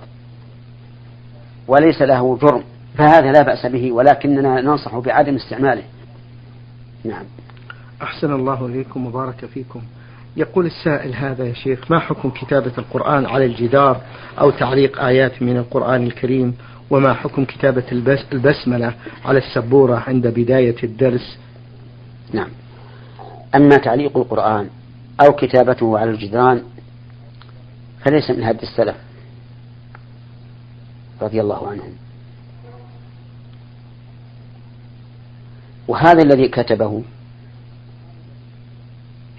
وليس 1.67 2.01
له 2.01 2.37
جرم 2.37 2.63
فهذا 2.97 3.31
لا 3.31 3.41
بأس 3.41 3.65
به 3.65 3.91
ولكننا 3.91 4.61
ننصح 4.61 4.97
بعدم 4.97 5.35
استعماله. 5.35 5.83
نعم. 7.03 7.23
أحسن 8.01 8.33
الله 8.33 8.65
إليكم 8.65 9.07
وبارك 9.07 9.45
فيكم. 9.45 9.81
يقول 10.37 10.65
السائل 10.65 11.15
هذا 11.15 11.45
يا 11.45 11.53
شيخ 11.53 11.91
ما 11.91 11.99
حكم 11.99 12.29
كتابة 12.29 12.71
القرآن 12.77 13.25
على 13.25 13.45
الجدار 13.45 14.01
أو 14.39 14.51
تعليق 14.51 15.01
آيات 15.03 15.41
من 15.41 15.57
القرآن 15.57 16.03
الكريم؟ 16.03 16.55
وما 16.89 17.13
حكم 17.13 17.45
كتابة 17.45 17.83
البس 17.91 18.19
البسملة 18.33 18.93
على 19.25 19.37
السبورة 19.37 20.03
عند 20.07 20.27
بداية 20.27 20.75
الدرس؟ 20.83 21.37
نعم. 22.33 22.49
أما 23.55 23.77
تعليق 23.77 24.17
القرآن 24.17 24.69
أو 25.25 25.33
كتابته 25.33 25.99
على 25.99 26.11
الجدران 26.11 26.63
فليس 28.05 28.29
من 28.29 28.43
هدي 28.43 28.63
السلف. 28.63 28.95
رضي 31.21 31.41
الله 31.41 31.67
عنهم. 31.67 31.93
وهذا 35.87 36.23
الذي 36.23 36.47
كتبه 36.47 37.03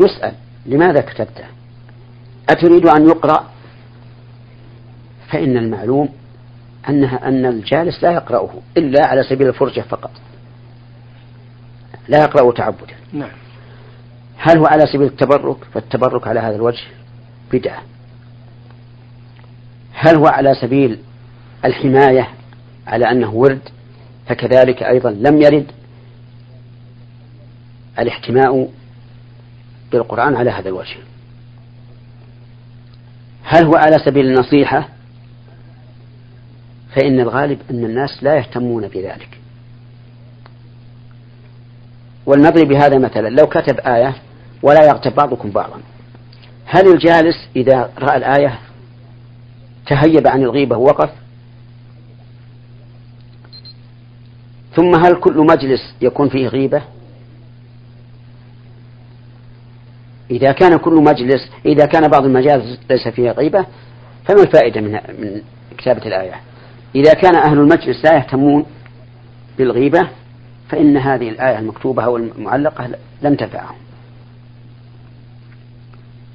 يسأل 0.01 0.35
لماذا 0.67 1.01
كتبته 1.01 1.45
أتريد 2.51 2.87
أن 2.87 3.09
يقرأ؟ 3.09 3.51
فإن 5.29 5.57
المعلوم 5.57 6.09
أنها 6.89 7.29
أن 7.29 7.47
الجالس 7.47 8.03
لا 8.03 8.11
يقرأه 8.13 8.51
إلا 8.77 9.07
على 9.07 9.23
سبيل 9.23 9.49
الفرجة 9.49 9.81
فقط. 9.81 10.11
لا 12.09 12.19
يقرأه 12.19 12.53
تعبدا. 12.53 12.95
نعم. 13.13 13.31
هل 14.37 14.59
هو 14.59 14.67
على 14.67 14.87
سبيل 14.93 15.07
التبرك؟ 15.07 15.65
فالتبرك 15.75 16.29
على 16.29 16.41
هذا 16.41 16.57
الوجه 16.57 16.85
بدعة. 17.53 17.83
هل 19.93 20.17
هو 20.17 20.27
على 20.27 20.55
سبيل 20.55 20.99
الحماية 21.65 22.29
على 22.87 23.11
أنه 23.11 23.31
ورد؟ 23.31 23.69
فكذلك 24.27 24.83
أيضا 24.83 25.11
لم 25.11 25.43
يرد. 25.43 25.73
الاحتماء 27.99 28.69
بالقرآن 29.93 30.37
على 30.37 30.51
هذا 30.51 30.69
الوجه. 30.69 30.97
هل 33.45 33.65
هو 33.65 33.75
على 33.75 33.99
سبيل 34.05 34.27
النصيحة؟ 34.27 34.89
فإن 36.97 37.21
الغالب 37.21 37.59
أن 37.71 37.85
الناس 37.85 38.23
لا 38.23 38.37
يهتمون 38.37 38.89
بذلك. 38.89 39.39
ولنضرب 42.27 42.69
بهذا 42.69 42.99
مثلا 42.99 43.29
لو 43.29 43.47
كتب 43.47 43.81
آية 43.81 44.15
ولا 44.63 44.85
يغتب 44.85 45.15
بعضكم 45.15 45.51
بعضا 45.51 45.81
هل 46.67 46.93
الجالس 46.93 47.37
إذا 47.57 47.91
رأى 47.99 48.17
الآية 48.17 48.59
تهيب 49.87 50.27
عن 50.27 50.43
الغيبة 50.43 50.77
ووقف؟ 50.77 51.11
ثم 54.77 54.95
هل 54.95 55.15
كل 55.15 55.37
مجلس 55.37 55.95
يكون 56.01 56.29
فيه 56.29 56.47
غيبة؟ 56.49 56.83
إذا 60.31 60.53
كان 60.53 60.77
كل 60.77 60.95
مجلس 60.95 61.51
إذا 61.67 61.87
كان 61.87 62.09
بعض 62.09 62.25
المجالس 62.25 62.79
ليس 62.91 63.09
فيها 63.09 63.33
غيبة 63.33 63.67
فما 64.25 64.43
الفائدة 64.43 64.81
من 64.81 64.93
من 64.93 65.43
كتابة 65.79 66.07
الآية؟ 66.07 66.35
إذا 66.95 67.15
كان 67.15 67.37
أهل 67.37 67.59
المجلس 67.59 68.05
لا 68.05 68.17
يهتمون 68.17 68.67
بالغيبة 69.59 70.09
فإن 70.69 70.97
هذه 70.97 71.29
الآية 71.29 71.59
المكتوبة 71.59 72.05
أو 72.05 72.17
المعلقة 72.17 72.89
لن 73.23 73.37
تنفعهم. 73.37 73.77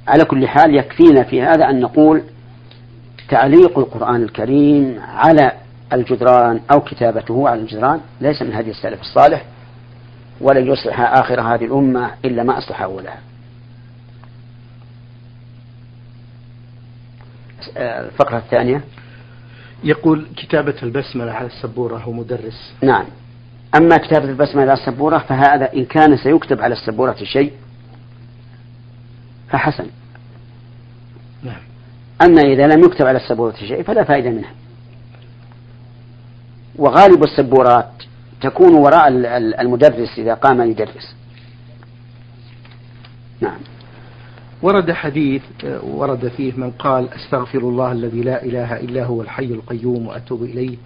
على 0.08 0.24
كل 0.24 0.48
حال 0.48 0.74
يكفينا 0.74 1.22
في 1.22 1.42
هذا 1.42 1.70
أن 1.70 1.80
نقول 1.80 2.22
تعليق 3.28 3.78
القرآن 3.78 4.22
الكريم 4.22 5.00
على 5.00 5.52
الجدران 5.92 6.60
أو 6.72 6.80
كتابته 6.80 7.48
على 7.48 7.60
الجدران 7.60 8.00
ليس 8.20 8.42
من 8.42 8.54
هدي 8.54 8.70
السلف 8.70 9.00
الصالح 9.00 9.44
ولن 10.40 10.66
يصلح 10.66 11.00
آخر 11.00 11.40
هذه 11.40 11.64
الأمة 11.64 12.10
إلا 12.24 12.42
ما 12.42 12.58
أصلح 12.58 12.82
أولها 12.82 13.18
الفقرة 17.76 18.38
الثانية؟ 18.38 18.84
يقول 19.84 20.26
كتابة 20.36 20.74
البسملة 20.82 21.32
على 21.32 21.46
السبورة 21.46 21.98
هو 21.98 22.12
مدرس. 22.12 22.74
نعم. 22.82 23.04
أما 23.80 23.96
كتابة 23.96 24.24
البسملة 24.24 24.62
على 24.62 24.72
السبورة 24.72 25.18
فهذا 25.18 25.72
إن 25.74 25.84
كان 25.84 26.16
سيكتب 26.16 26.60
على 26.60 26.74
السبورة 26.74 27.16
شيء 27.24 27.52
فحسن. 29.48 29.86
نعم. 31.42 31.60
أما 32.22 32.40
إذا 32.40 32.66
لم 32.66 32.80
يكتب 32.84 33.06
على 33.06 33.18
السبورة 33.18 33.54
شيء 33.54 33.82
فلا 33.82 34.04
فائدة 34.04 34.30
منها. 34.30 34.52
وغالب 36.76 37.22
السبورات 37.22 37.90
تكون 38.40 38.74
وراء 38.74 39.08
المدرس 39.60 40.18
إذا 40.18 40.34
قام 40.34 40.70
يدرس. 40.70 41.14
نعم. 43.40 43.58
ورد 44.62 44.92
حديث 44.92 45.42
آه، 45.64 45.84
ورد 45.84 46.28
فيه 46.28 46.52
من 46.56 46.70
قال 46.70 47.08
أستغفر 47.14 47.58
الله 47.58 47.92
الذي 47.92 48.20
لا 48.22 48.44
إله 48.44 48.76
إلا 48.76 49.04
هو 49.04 49.22
الحي 49.22 49.44
القيوم 49.44 50.06
وأتوب 50.06 50.42
إليه. 50.42 50.76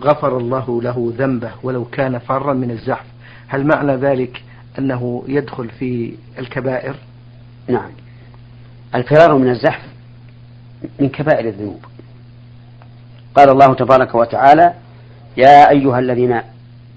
غفر 0.00 0.38
الله 0.38 0.82
له 0.82 1.12
ذنبه 1.18 1.50
ولو 1.62 1.84
كان 1.84 2.18
فرا 2.18 2.52
من 2.52 2.70
الزحف. 2.70 3.06
هل 3.48 3.66
معنى 3.66 3.96
ذلك 3.96 4.42
أنه 4.78 5.24
يدخل 5.28 5.68
في 5.68 6.14
الكبائر؟ 6.38 6.96
نعم. 7.68 7.90
الفرار 8.94 9.38
من 9.38 9.48
الزحف 9.48 9.82
من 11.00 11.08
كبائر 11.08 11.48
الذنوب. 11.48 11.84
قال 13.34 13.50
الله 13.50 13.74
تبارك 13.74 14.14
وتعالى 14.14 14.74
يا 15.36 15.70
أيها 15.70 15.98
الذين 15.98 16.40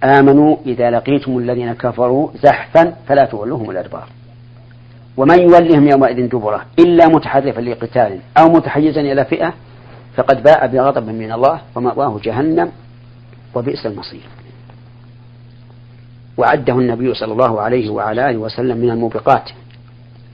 آمنوا 0.04 0.58
إذا 0.66 0.92
لقيتم 0.92 1.38
الذين 1.38 1.74
كفروا 1.74 2.32
زحفا 2.44 2.96
فلا 3.08 3.26
تولوهم 3.26 3.70
الأدبار. 3.70 4.08
ومن 5.18 5.40
يولهم 5.40 5.88
يومئذ 5.88 6.30
دبره 6.30 6.66
إلا 6.80 7.08
متحرفا 7.08 7.62
لقتال 7.62 8.20
أو 8.38 8.50
متحيزا 8.50 9.02
إلى 9.02 9.26
فئة 9.26 9.54
فقد 10.16 10.44
باء 10.44 10.68
بغضب 10.68 11.10
من 11.10 11.32
الله 11.32 11.62
ومأواه 11.76 12.20
جهنم 12.24 12.72
وبئس 13.56 13.86
المصير. 13.86 14.22
وعده 16.38 16.74
النبي 16.74 17.14
صلى 17.14 17.34
الله 17.34 17.62
عليه 17.62 17.90
وعلى 17.90 18.30
آله 18.30 18.38
وسلم 18.38 18.78
من 18.78 18.90
الموبقات 18.90 19.50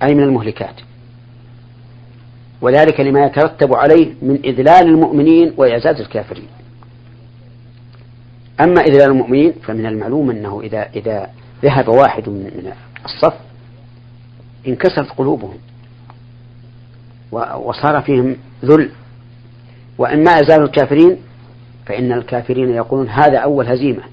أي 0.03 0.15
من 0.15 0.23
المهلكات. 0.23 0.75
وذلك 2.61 2.99
لما 2.99 3.25
يترتب 3.25 3.75
عليه 3.75 4.13
من 4.21 4.39
إذلال 4.43 4.87
المؤمنين 4.87 5.53
وإعزاز 5.57 6.01
الكافرين. 6.01 6.47
أما 8.61 8.81
إذلال 8.81 9.11
المؤمنين 9.11 9.53
فمن 9.63 9.85
المعلوم 9.85 10.29
أنه 10.29 10.61
إذا 10.61 10.89
إذا 10.95 11.29
ذهب 11.63 11.87
واحد 11.87 12.29
من 12.29 12.71
الصف 13.05 13.48
انكسرت 14.67 15.11
قلوبهم 15.17 15.57
وصار 17.31 18.01
فيهم 18.01 18.35
ذل. 18.65 18.91
وإما 19.97 20.31
أزال 20.31 20.61
الكافرين 20.63 21.17
فإن 21.85 22.11
الكافرين 22.11 22.69
يقولون 22.69 23.09
هذا 23.09 23.37
أول 23.37 23.67
هزيمة. 23.67 24.03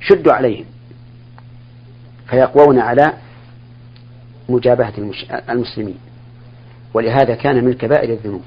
شدوا 0.00 0.32
عليهم. 0.32 0.64
فيقوون 2.26 2.78
على 2.78 3.12
مجابهة 4.48 4.92
المسلمين. 5.50 5.98
ولهذا 6.94 7.34
كان 7.34 7.64
من 7.64 7.72
كبائر 7.72 8.12
الذنوب. 8.12 8.42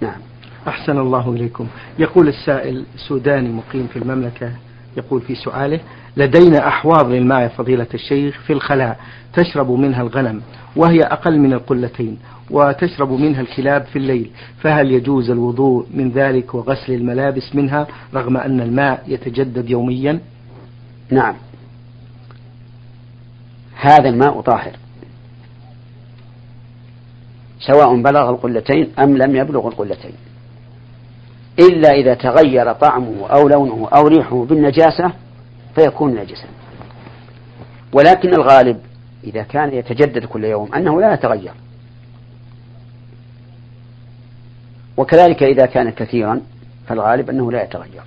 نعم. 0.00 0.20
أحسن 0.68 0.98
الله 0.98 1.32
إليكم. 1.32 1.66
يقول 1.98 2.28
السائل 2.28 2.84
سوداني 3.08 3.48
مقيم 3.48 3.86
في 3.86 3.98
المملكة 3.98 4.52
يقول 4.96 5.20
في 5.20 5.34
سؤاله 5.34 5.80
لدينا 6.16 6.68
أحواض 6.68 7.10
للماء 7.10 7.48
فضيلة 7.48 7.86
الشيخ 7.94 8.40
في 8.46 8.52
الخلاء 8.52 9.00
تشرب 9.34 9.70
منها 9.70 10.02
الغنم 10.02 10.42
وهي 10.76 11.00
أقل 11.00 11.38
من 11.38 11.52
القلتين 11.52 12.18
وتشرب 12.50 13.12
منها 13.12 13.40
الكلاب 13.40 13.84
في 13.84 13.96
الليل 13.96 14.30
فهل 14.60 14.90
يجوز 14.90 15.30
الوضوء 15.30 15.86
من 15.94 16.10
ذلك 16.10 16.54
وغسل 16.54 16.92
الملابس 16.92 17.54
منها 17.54 17.86
رغم 18.14 18.36
أن 18.36 18.60
الماء 18.60 19.04
يتجدد 19.06 19.70
يوميا؟ 19.70 20.20
نعم. 21.10 21.34
هذا 23.76 24.08
الماء 24.08 24.40
طاهر. 24.40 24.72
سواء 27.60 28.02
بلغ 28.02 28.30
القلتين 28.30 28.90
أم 28.98 29.16
لم 29.16 29.36
يبلغ 29.36 29.68
القلتين. 29.68 30.12
إلا 31.58 31.90
إذا 31.90 32.14
تغير 32.14 32.72
طعمه 32.72 33.26
أو 33.26 33.48
لونه 33.48 33.88
أو 33.96 34.08
ريحه 34.08 34.44
بالنجاسة 34.44 35.12
فيكون 35.76 36.14
نجسا. 36.14 36.48
ولكن 37.92 38.34
الغالب 38.34 38.80
إذا 39.24 39.42
كان 39.42 39.72
يتجدد 39.72 40.24
كل 40.24 40.44
يوم 40.44 40.74
أنه 40.74 41.00
لا 41.00 41.14
يتغير. 41.14 41.52
وكذلك 44.96 45.42
إذا 45.42 45.66
كان 45.66 45.90
كثيرا 45.90 46.40
فالغالب 46.86 47.30
أنه 47.30 47.52
لا 47.52 47.62
يتغير. 47.62 48.02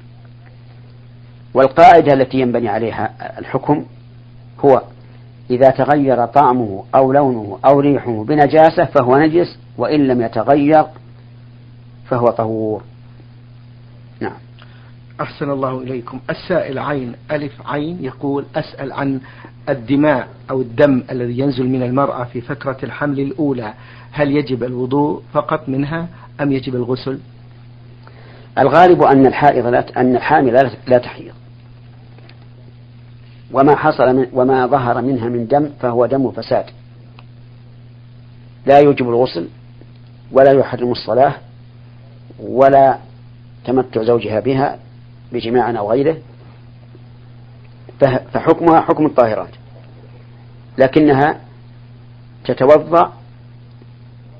والقاعدة 1.53 2.13
التي 2.13 2.39
ينبني 2.39 2.69
عليها 2.69 3.39
الحكم 3.39 3.85
هو 4.65 4.81
إذا 5.49 5.69
تغير 5.69 6.25
طعمه 6.25 6.83
أو 6.95 7.13
لونه 7.13 7.59
أو 7.65 7.79
ريحه 7.79 8.23
بنجاسة 8.23 8.85
فهو 8.85 9.17
نجس 9.17 9.57
وإن 9.77 10.07
لم 10.07 10.21
يتغير 10.21 10.85
فهو 12.09 12.27
طهور. 12.27 12.83
نعم. 14.19 14.48
أحسن 15.21 15.51
الله 15.51 15.79
إليكم. 15.79 16.19
السائل 16.29 16.79
عين 16.79 17.15
ألف 17.31 17.67
عين 17.67 17.97
يقول 18.01 18.45
أسأل 18.55 18.91
عن 18.91 19.21
الدماء 19.69 20.27
أو 20.49 20.61
الدم 20.61 21.03
الذي 21.11 21.39
ينزل 21.39 21.69
من 21.69 21.83
المرأة 21.83 22.23
في 22.23 22.41
فترة 22.41 22.77
الحمل 22.83 23.19
الأولى. 23.19 23.73
هل 24.11 24.31
يجب 24.31 24.63
الوضوء 24.63 25.21
فقط 25.33 25.69
منها 25.69 26.07
أم 26.41 26.51
يجب 26.51 26.75
الغسل؟ 26.75 27.19
الغالب 28.57 29.03
أن 29.03 29.25
الحائض 29.25 29.65
لا 29.65 30.01
أن 30.01 30.15
الحامل 30.15 30.71
لا 30.87 30.97
تحيض. 30.97 31.33
وما 33.51 33.75
حصل 33.75 34.15
من 34.15 34.27
وما 34.33 34.67
ظهر 34.67 35.01
منها 35.01 35.29
من 35.29 35.47
دم 35.47 35.69
فهو 35.79 36.05
دم 36.05 36.31
فساد. 36.31 36.65
لا 38.65 38.79
يوجب 38.79 39.09
الغسل 39.09 39.47
ولا 40.31 40.51
يحرم 40.51 40.91
الصلاة 40.91 41.33
ولا 42.39 42.97
تمتع 43.65 44.03
زوجها 44.03 44.39
بها 44.39 44.79
بجماع 45.33 45.79
أو 45.79 45.91
غيره 45.91 46.17
فحكمها 48.33 48.81
حكم 48.81 49.05
الطاهرات. 49.05 49.49
لكنها 50.77 51.39
تتوضأ 52.45 53.13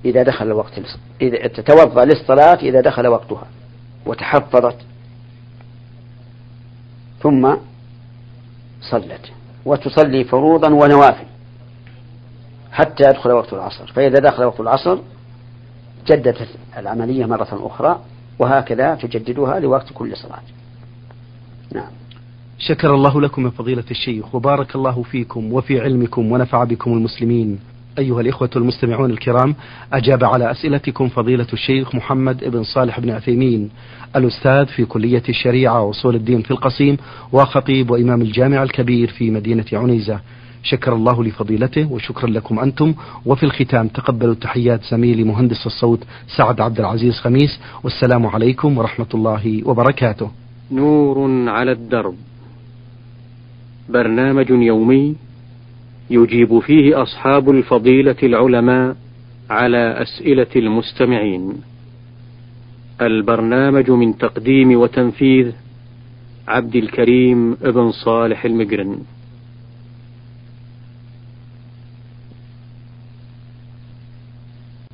إذا 0.06 0.24
دخل 0.24 0.46
الوقت 0.46 0.82
إذا 1.22 1.48
تتوضأ 1.48 2.06
للصلاة 2.06 2.56
إذا 2.56 2.82
دخل 2.82 3.08
وقتها 3.08 3.48
وتحفظت. 4.06 4.78
ثم 7.22 7.56
صلت 8.82 9.32
وتصلي 9.66 10.24
فروضا 10.24 10.74
ونوافل 10.74 11.26
حتى 12.72 13.04
يدخل 13.04 13.32
وقت 13.32 13.54
العصر. 13.54 13.88
فإذا 13.88 14.20
دخل 14.20 14.44
وقت 14.44 14.60
العصر 14.60 14.98
جدت 16.08 16.48
العملية 16.78 17.26
مرة 17.26 17.48
أخرى 17.52 18.00
وهكذا 18.40 18.96
تجددها 18.96 19.60
لوقت 19.60 19.94
كل 19.94 20.18
صلاة. 20.18 20.42
نعم. 21.76 21.92
شكر 22.60 22.96
الله 22.96 23.22
لكم 23.22 23.46
يا 23.46 23.50
فضيلة 23.50 23.84
الشيخ 23.92 24.36
وبارك 24.36 24.76
الله 24.76 25.04
فيكم 25.04 25.54
وفي 25.54 25.82
علمكم 25.82 26.32
ونفع 26.32 26.64
بكم 26.64 26.94
المسلمين. 26.94 27.60
أيها 28.00 28.22
الإخوة 28.22 28.50
المستمعون 28.56 29.12
الكرام 29.12 29.56
أجاب 29.94 30.24
على 30.24 30.52
أسئلتكم 30.52 31.10
فضيلة 31.10 31.48
الشيخ 31.54 31.96
محمد 31.96 32.44
بن 32.44 32.64
صالح 32.64 33.00
بن 33.00 33.10
عثيمين 33.10 33.70
الأستاذ 34.16 34.66
في 34.66 34.86
كلية 34.86 35.24
الشريعة 35.30 35.82
وأصول 35.82 36.16
الدين 36.16 36.42
في 36.42 36.52
القصيم 36.52 36.98
وخطيب 37.32 37.92
وإمام 37.92 38.22
الجامع 38.22 38.64
الكبير 38.64 39.08
في 39.08 39.32
مدينة 39.32 39.66
عنيزة. 39.74 40.20
شكر 40.64 40.94
الله 40.94 41.24
لفضيلته 41.24 41.92
وشكرا 41.92 42.30
لكم 42.30 42.60
أنتم. 42.60 42.94
وفي 43.26 43.44
الختام 43.44 43.88
تقبلوا 43.88 44.34
تحيات 44.34 44.84
زميلي 44.84 45.24
مهندس 45.24 45.66
الصوت 45.66 46.00
سعد 46.38 46.62
عبد 46.62 46.80
العزيز 46.80 47.14
خميس 47.14 47.60
والسلام 47.84 48.26
عليكم 48.26 48.78
ورحمة 48.78 49.10
الله 49.14 49.62
وبركاته. 49.66 50.32
نور 50.72 51.50
على 51.50 51.72
الدرب. 51.72 52.16
برنامج 53.90 54.50
يومي 54.50 55.16
يجيب 56.10 56.60
فيه 56.60 57.02
أصحاب 57.02 57.50
الفضيلة 57.50 58.16
العلماء 58.24 58.96
على 59.50 60.02
أسئلة 60.02 60.48
المستمعين. 60.56 61.54
البرنامج 63.02 63.92
من 63.92 64.18
تقديم 64.18 64.80
وتنفيذ 64.80 65.52
عبد 66.48 66.76
الكريم 66.76 67.58
ابن 67.62 67.92
صالح 67.92 68.46
المقرن 68.46 69.00